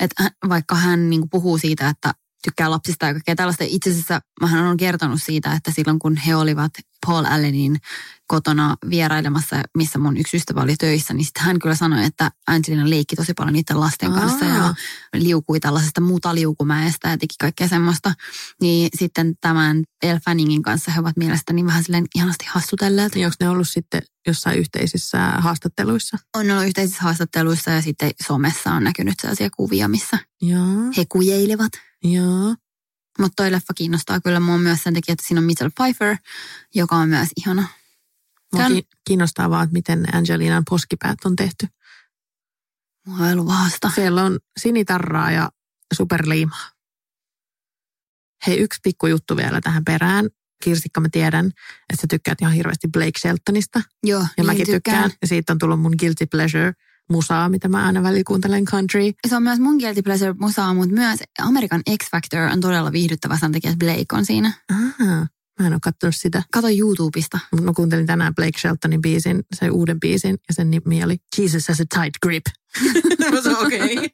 Että 0.00 0.30
vaikka 0.48 0.74
hän 0.74 1.10
niin 1.10 1.30
puhuu 1.30 1.58
siitä, 1.58 1.88
että 1.88 2.14
tykkää 2.44 2.70
lapsista 2.70 3.06
ja 3.06 3.12
kaikkea 3.12 3.34
tällaista. 3.36 3.64
Itse 3.66 3.90
asiassa 3.90 4.20
mähän 4.40 4.64
olen 4.64 4.76
kertonut 4.76 5.22
siitä, 5.22 5.52
että 5.52 5.70
silloin 5.70 5.98
kun 5.98 6.16
he 6.16 6.36
olivat 6.36 6.72
Paul 7.06 7.24
Allenin 7.24 7.76
kotona 8.26 8.76
vierailemassa, 8.90 9.56
missä 9.76 9.98
mun 9.98 10.16
yksi 10.16 10.36
ystävä 10.36 10.60
oli 10.60 10.76
töissä, 10.76 11.14
niin 11.14 11.24
sitten 11.24 11.42
hän 11.44 11.58
kyllä 11.58 11.74
sanoi, 11.74 12.04
että 12.04 12.30
Angelina 12.46 12.90
leikki 12.90 13.16
tosi 13.16 13.34
paljon 13.34 13.52
niiden 13.52 13.80
lasten 13.80 14.12
kanssa 14.12 14.44
ja 14.44 14.64
Aa. 14.64 14.74
liukui 15.14 15.60
tällaisesta 15.60 16.00
mutaliukumäestä 16.00 17.08
ja 17.08 17.18
teki 17.18 17.34
kaikkea 17.40 17.68
semmoista. 17.68 18.12
Niin 18.60 18.88
sitten 18.98 19.34
tämän 19.40 19.82
Elle 20.02 20.20
Fanningin 20.24 20.62
kanssa 20.62 20.90
he 20.90 21.00
ovat 21.00 21.16
mielestäni 21.16 21.66
vähän 21.66 21.84
silleen 21.84 22.06
ihanasti 22.14 22.44
hassutelleet. 22.48 23.14
Niin 23.14 23.26
onko 23.26 23.36
ne 23.40 23.48
ollut 23.48 23.68
sitten 23.68 24.02
jossain 24.26 24.58
yhteisissä 24.58 25.18
haastatteluissa? 25.18 26.18
On 26.36 26.50
ollut 26.50 26.66
yhteisissä 26.66 27.02
haastatteluissa 27.02 27.70
ja 27.70 27.82
sitten 27.82 28.10
somessa 28.26 28.72
on 28.72 28.84
näkynyt 28.84 29.14
sellaisia 29.22 29.48
kuvia, 29.56 29.88
missä 29.88 30.18
Joo, 30.42 30.92
he 30.96 31.04
kujeilevat. 31.08 31.72
joo. 32.04 32.54
Mutta 33.18 33.42
toi 33.42 33.52
leffa 33.52 33.74
kiinnostaa 33.74 34.20
kyllä 34.20 34.40
mua 34.40 34.58
myös 34.58 34.82
sen 34.82 34.94
takia, 34.94 35.12
että 35.12 35.26
siinä 35.26 35.40
on 35.40 35.44
Michelle 35.44 35.72
Pfeiffer, 35.76 36.16
joka 36.74 36.96
on 36.96 37.08
myös 37.08 37.28
ihana. 37.36 37.68
Mua 38.52 38.62
Tän- 38.62 38.72
ki- 38.72 38.88
kiinnostaa 39.04 39.50
vaan, 39.50 39.64
että 39.64 39.72
miten 39.72 40.14
Angelinan 40.16 40.62
poskipäät 40.70 41.18
on 41.24 41.36
tehty. 41.36 41.66
Mua 43.06 43.26
ei 43.26 43.32
ollut 43.32 43.46
vahasta. 43.46 43.90
Siellä 43.94 44.24
on 44.24 44.38
sinitarraa 44.60 45.30
ja 45.30 45.50
superliimaa. 45.94 46.70
Hei, 48.46 48.58
yksi 48.58 48.80
pikku 48.82 49.06
juttu 49.06 49.36
vielä 49.36 49.60
tähän 49.60 49.84
perään. 49.84 50.28
Kirsikka, 50.64 51.00
mä 51.00 51.08
tiedän, 51.12 51.46
että 51.90 52.00
sä 52.00 52.06
tykkäät 52.10 52.40
ihan 52.40 52.52
hirveästi 52.52 52.88
Blake 52.92 53.18
Sheltonista. 53.18 53.80
Joo, 54.02 54.20
Ja 54.20 54.26
niin 54.36 54.46
mäkin 54.46 54.66
tykkään. 54.66 55.10
Ja 55.22 55.28
siitä 55.28 55.52
on 55.52 55.58
tullut 55.58 55.80
mun 55.80 55.94
guilty 55.98 56.26
pleasure. 56.26 56.72
Musaa, 57.08 57.48
mitä 57.48 57.68
mä 57.68 57.86
aina 57.86 58.02
välillä 58.02 58.24
kuuntelen 58.26 58.64
country. 58.64 59.12
Se 59.28 59.36
on 59.36 59.42
myös 59.42 59.58
mun 59.58 59.76
guilty 59.76 60.02
pleasure 60.02 60.34
musaa, 60.40 60.74
mutta 60.74 60.94
myös 60.94 61.20
Amerikan 61.38 61.82
X 62.04 62.10
Factor 62.10 62.40
on 62.40 62.60
todella 62.60 62.92
viihdyttävä 62.92 63.38
sen 63.38 63.52
takia, 63.52 63.70
että 63.70 63.84
Blake 63.84 64.06
on 64.12 64.24
siinä. 64.24 64.52
Aha, 64.70 65.26
mä 65.60 65.66
en 65.66 65.72
ole 65.72 65.80
katsonut 65.82 66.16
sitä. 66.16 66.42
Kato 66.52 66.68
YouTubesta. 66.78 67.38
Mutta 67.52 67.66
mä 67.66 67.72
kuuntelin 67.76 68.06
tänään 68.06 68.34
Blake 68.34 68.58
Sheltonin 68.58 69.02
biisin, 69.02 69.42
se 69.54 69.70
uuden 69.70 70.00
biisin, 70.00 70.38
ja 70.48 70.54
sen 70.54 70.70
nimi 70.70 71.04
oli 71.04 71.16
Jesus 71.38 71.68
has 71.68 71.80
a 71.80 71.84
tight 71.84 72.14
grip. 72.22 72.44
se 73.42 73.48
on 73.48 73.66
okei. 73.66 73.96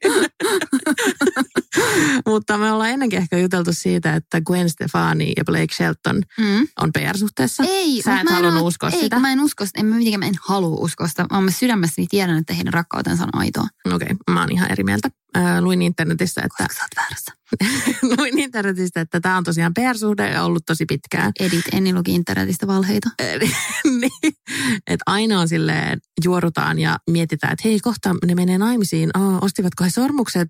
Mutta 2.27 2.57
me 2.57 2.71
ollaan 2.71 2.89
ennenkin 2.89 3.19
ehkä 3.19 3.37
juteltu 3.37 3.73
siitä, 3.73 4.15
että 4.15 4.41
Gwen 4.41 4.69
Stefani 4.69 5.33
ja 5.37 5.45
Blake 5.45 5.73
Shelton 5.75 6.21
mm. 6.39 6.67
on 6.81 6.91
PR-suhteessa. 6.97 7.63
Ei, 7.67 8.01
Sä 8.01 8.19
et 8.19 8.29
halunnut 8.29 8.63
uskoa 8.63 8.89
ei, 8.89 8.99
sitä? 8.99 9.19
mä 9.19 9.31
en 9.31 9.39
usko 9.39 9.65
sitä. 9.65 9.79
En 9.79 9.85
mä 9.85 9.95
mitenkään, 9.95 10.19
mä 10.19 10.25
en 10.25 10.35
halua 10.41 10.77
uskoa 10.79 11.07
sitä. 11.07 11.25
Mä 11.41 11.51
sydämessäni 11.51 12.07
tiedän, 12.07 12.37
että 12.37 12.53
heidän 12.53 12.73
rakkautensa 12.73 13.23
on 13.23 13.39
aitoa. 13.39 13.67
Okei, 13.85 13.95
okay, 13.95 14.15
mä 14.33 14.41
oon 14.41 14.51
ihan 14.51 14.71
eri 14.71 14.83
mieltä. 14.83 15.09
Äh, 15.37 15.59
luin 15.59 15.81
internetissä, 15.81 16.41
että... 16.41 16.63
Koska 16.63 16.73
sä 16.73 16.83
oot 16.83 16.95
väärässä. 16.95 17.31
luin 18.17 18.39
internetistä, 18.39 19.01
että 19.01 19.19
tämä 19.19 19.37
on 19.37 19.43
tosiaan 19.43 19.73
PR-suhde 19.73 20.29
ja 20.29 20.43
ollut 20.43 20.65
tosi 20.65 20.85
pitkään. 20.85 21.31
Edit, 21.39 21.65
Enni 21.71 21.93
luki 21.93 22.15
internetistä 22.15 22.67
valheita. 22.67 23.09
niin, 23.99 24.33
että 24.87 25.03
aina 25.05 25.39
on 25.39 25.47
silleen, 25.47 25.99
juorutaan 26.23 26.79
ja 26.79 26.99
mietitään, 27.09 27.53
että 27.53 27.67
hei, 27.67 27.79
kohta 27.79 28.15
ne 28.25 28.35
menee 28.35 28.44
naimisiin. 28.57 29.09
Oh, 29.17 29.43
ostivatko 29.43 29.83
he 29.83 29.89
sormukset? 29.89 30.49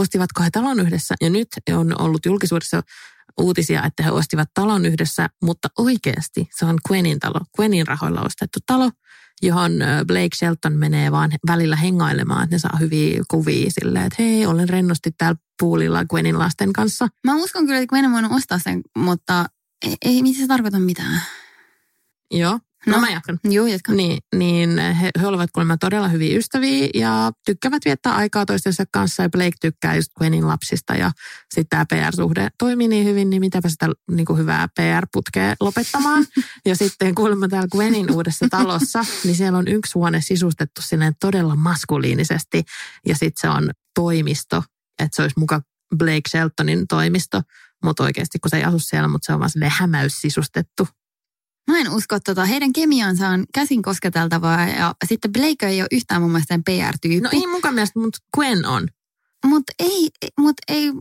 Ostivatko 0.00 0.42
he 0.42 0.50
talon 0.50 0.80
yhdessä? 0.80 1.14
Ja 1.20 1.30
nyt 1.30 1.48
on 1.72 2.00
ollut 2.00 2.26
julkisuudessa 2.26 2.82
uutisia, 3.40 3.84
että 3.84 4.02
he 4.02 4.10
ostivat 4.10 4.48
talon 4.54 4.86
yhdessä, 4.86 5.28
mutta 5.42 5.68
oikeasti 5.78 6.48
se 6.58 6.64
on 6.64 6.78
Gwenin 6.88 7.20
talo, 7.20 7.40
Gwenin 7.56 7.86
rahoilla 7.86 8.20
ostettu 8.20 8.58
talo, 8.66 8.90
johon 9.42 9.72
Blake 10.06 10.36
Shelton 10.36 10.72
menee 10.72 11.12
vaan 11.12 11.30
välillä 11.46 11.76
hengailemaan, 11.76 12.44
että 12.44 12.54
ne 12.54 12.58
saa 12.58 12.76
hyviä 12.80 13.22
kuvia 13.30 13.70
silleen, 13.70 14.06
että 14.06 14.22
hei, 14.22 14.46
olen 14.46 14.68
rennosti 14.68 15.10
täällä 15.18 15.40
puulilla 15.60 16.04
Gwenin 16.04 16.38
lasten 16.38 16.72
kanssa. 16.72 17.08
Mä 17.24 17.34
uskon 17.36 17.66
kyllä, 17.66 17.78
että 17.78 17.88
Gwen 17.88 18.04
on 18.04 18.12
voinut 18.12 18.32
ostaa 18.32 18.58
sen, 18.58 18.80
mutta 18.96 19.46
ei, 19.86 19.96
ei 20.04 20.22
mitä 20.22 20.38
se 20.38 20.46
tarkoita 20.46 20.78
mitään. 20.78 21.22
Joo, 22.30 22.58
No, 22.86 22.92
no 22.92 23.00
mä 23.00 23.10
jatkan. 23.10 23.38
Joo, 23.44 23.66
jatka. 23.66 23.92
Niin, 23.92 24.18
niin 24.34 24.78
he, 24.78 25.10
he 25.20 25.26
olivat 25.26 25.50
kuulemma 25.52 25.76
todella 25.76 26.08
hyviä 26.08 26.38
ystäviä 26.38 26.88
ja 26.94 27.32
tykkäävät 27.46 27.84
viettää 27.84 28.14
aikaa 28.14 28.46
toistensa 28.46 28.84
kanssa. 28.92 29.22
Ja 29.22 29.28
Blake 29.28 29.56
tykkää 29.60 29.96
just 29.96 30.12
Gwenin 30.18 30.48
lapsista 30.48 30.94
ja 30.94 31.10
sitten 31.54 31.66
tämä 31.70 31.84
PR-suhde 31.92 32.48
toimii 32.58 32.88
niin 32.88 33.06
hyvin, 33.06 33.30
niin 33.30 33.40
mitäpä 33.40 33.68
sitä 33.68 33.88
niin 34.10 34.26
kuin 34.26 34.38
hyvää 34.38 34.68
PR-putkea 34.68 35.54
lopettamaan. 35.60 36.26
ja 36.66 36.76
sitten 36.76 37.14
kuulemma 37.14 37.48
täällä 37.48 37.68
Gwenin 37.72 38.12
uudessa 38.12 38.46
talossa, 38.50 39.04
niin 39.24 39.36
siellä 39.36 39.58
on 39.58 39.68
yksi 39.68 39.92
huone 39.94 40.20
sisustettu 40.20 40.82
sinne 40.82 41.12
todella 41.20 41.56
maskuliinisesti. 41.56 42.62
Ja 43.06 43.14
sitten 43.14 43.40
se 43.40 43.48
on 43.48 43.70
toimisto, 43.94 44.62
että 44.98 45.16
se 45.16 45.22
olisi 45.22 45.38
muka 45.38 45.60
Blake 45.96 46.28
Sheltonin 46.28 46.86
toimisto. 46.88 47.42
Mutta 47.84 48.02
oikeasti, 48.02 48.38
kun 48.38 48.50
se 48.50 48.56
ei 48.56 48.64
asu 48.64 48.78
siellä, 48.78 49.08
mutta 49.08 49.26
se 49.26 49.32
on 49.32 49.40
vaan 49.40 49.50
hämäys 49.68 50.20
sisustettu. 50.20 50.88
Mä 51.70 51.78
en 51.78 51.90
usko 51.90 52.20
tota. 52.20 52.44
Heidän 52.44 52.72
kemiansa 52.72 53.28
on 53.28 53.44
käsin 53.54 53.82
kosketeltavaa 53.82 54.68
ja 54.68 54.94
sitten 55.06 55.32
Blake 55.32 55.66
ei 55.66 55.82
ole 55.82 55.88
yhtään 55.92 56.22
mun 56.22 56.30
mielestä 56.30 56.58
PR-tyyppi. 56.64 57.20
No 57.20 57.30
ei 57.32 57.46
mukaan 57.46 57.74
mielestä, 57.74 58.00
mutta 58.00 58.18
Gwen 58.34 58.66
on. 58.66 58.88
Mutta 59.44 59.72
ei, 59.78 60.10
mut 60.40 60.56
ei, 60.68 60.92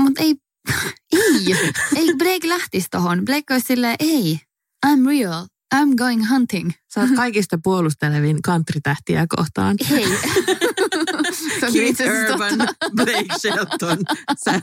mut 0.00 0.18
ei, 0.18 0.36
ei, 1.12 1.56
ei 1.96 2.14
Blake 2.18 2.48
lähtisi 2.48 2.88
tohon. 2.90 3.24
Blake 3.24 3.54
olisi 3.54 3.66
silleen, 3.66 3.96
ei, 3.98 4.40
I'm 4.86 5.08
real, 5.08 5.46
I'm 5.74 5.96
going 5.96 6.30
hunting. 6.30 6.70
Sä 6.94 7.00
oot 7.00 7.10
kaikista 7.22 7.58
puolustelevin 7.62 8.42
country-tähtiä 8.42 9.26
kohtaan. 9.36 9.76
Hei. 9.90 10.06
Keith 11.72 12.00
Urban, 12.00 12.68
Blake 12.96 13.38
Shelton. 13.38 13.98
Sä, 14.44 14.60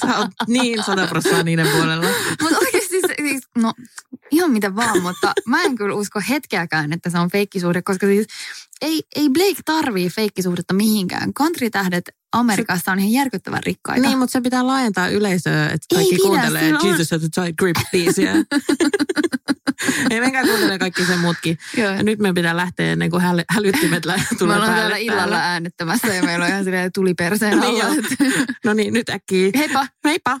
sä 0.00 0.18
oot 0.18 0.30
niin 0.46 0.82
sata 0.84 1.06
prosenttia 1.06 1.42
niiden 1.42 1.68
puolella. 1.68 2.06
Mutta 2.42 2.58
oikeasti, 2.58 3.00
siis, 3.18 3.42
no 3.58 3.72
ihan 4.30 4.50
mitä 4.50 4.76
vaan, 4.76 5.02
mutta 5.02 5.32
mä 5.46 5.62
en 5.62 5.74
kyllä 5.74 5.94
usko 5.94 6.20
hetkeäkään, 6.28 6.92
että 6.92 7.10
se 7.10 7.18
on 7.18 7.30
feikkisuhde, 7.30 7.82
koska 7.82 8.06
siis 8.06 8.26
ei, 8.82 9.02
ei 9.16 9.28
Blake 9.28 9.60
tarvii 9.64 10.08
feikkisuhdetta 10.10 10.74
mihinkään. 10.74 11.34
Country-tähdet 11.34 12.04
Amerikassa 12.32 12.92
on 12.92 12.98
ihan 12.98 13.12
järkyttävän 13.12 13.62
rikkaita. 13.66 14.06
Niin, 14.06 14.18
mutta 14.18 14.32
se 14.32 14.40
pitää 14.40 14.66
laajentaa 14.66 15.08
yleisöä, 15.08 15.64
että 15.64 15.94
kaikki 15.94 16.14
pidä, 16.14 16.22
kuuntelee 16.26 16.74
on- 16.74 16.88
Jesus 16.88 17.12
a 17.12 17.18
tight 17.18 17.58
grip 17.58 17.76
biisiä. 17.92 18.32
Ei 20.10 20.20
menkää 20.20 20.42
kuuntele 20.42 20.78
kaikki 20.78 21.04
sen 21.04 21.18
muutkin. 21.18 21.58
Joo. 21.76 21.90
Ja 21.92 22.02
nyt 22.02 22.18
me 22.18 22.32
pitää 22.32 22.56
lähteä 22.56 22.92
ennen 22.92 23.10
kuin 23.10 23.22
häly, 23.22 23.42
hälyttimet 23.50 24.04
lä- 24.04 24.16
Me 24.30 24.36
tulee 24.38 24.56
ollaan 24.56 24.68
päälle. 24.72 24.80
täällä 24.82 24.96
illalla 24.96 25.20
täällä. 25.20 25.52
äänettämässä 25.52 26.06
ja 26.14 26.22
meillä 26.22 26.44
on 26.44 26.50
ihan 26.50 26.64
silleen 26.64 26.90
tuli 26.94 27.14
perseen 27.14 27.60
Niin 27.60 27.82
alla. 27.84 27.84
joo. 27.84 28.02
No 28.64 28.72
niin, 28.74 28.94
nyt 28.94 29.08
äkkiä. 29.08 29.50
Heippa! 29.56 29.86
Heippa! 30.04 30.40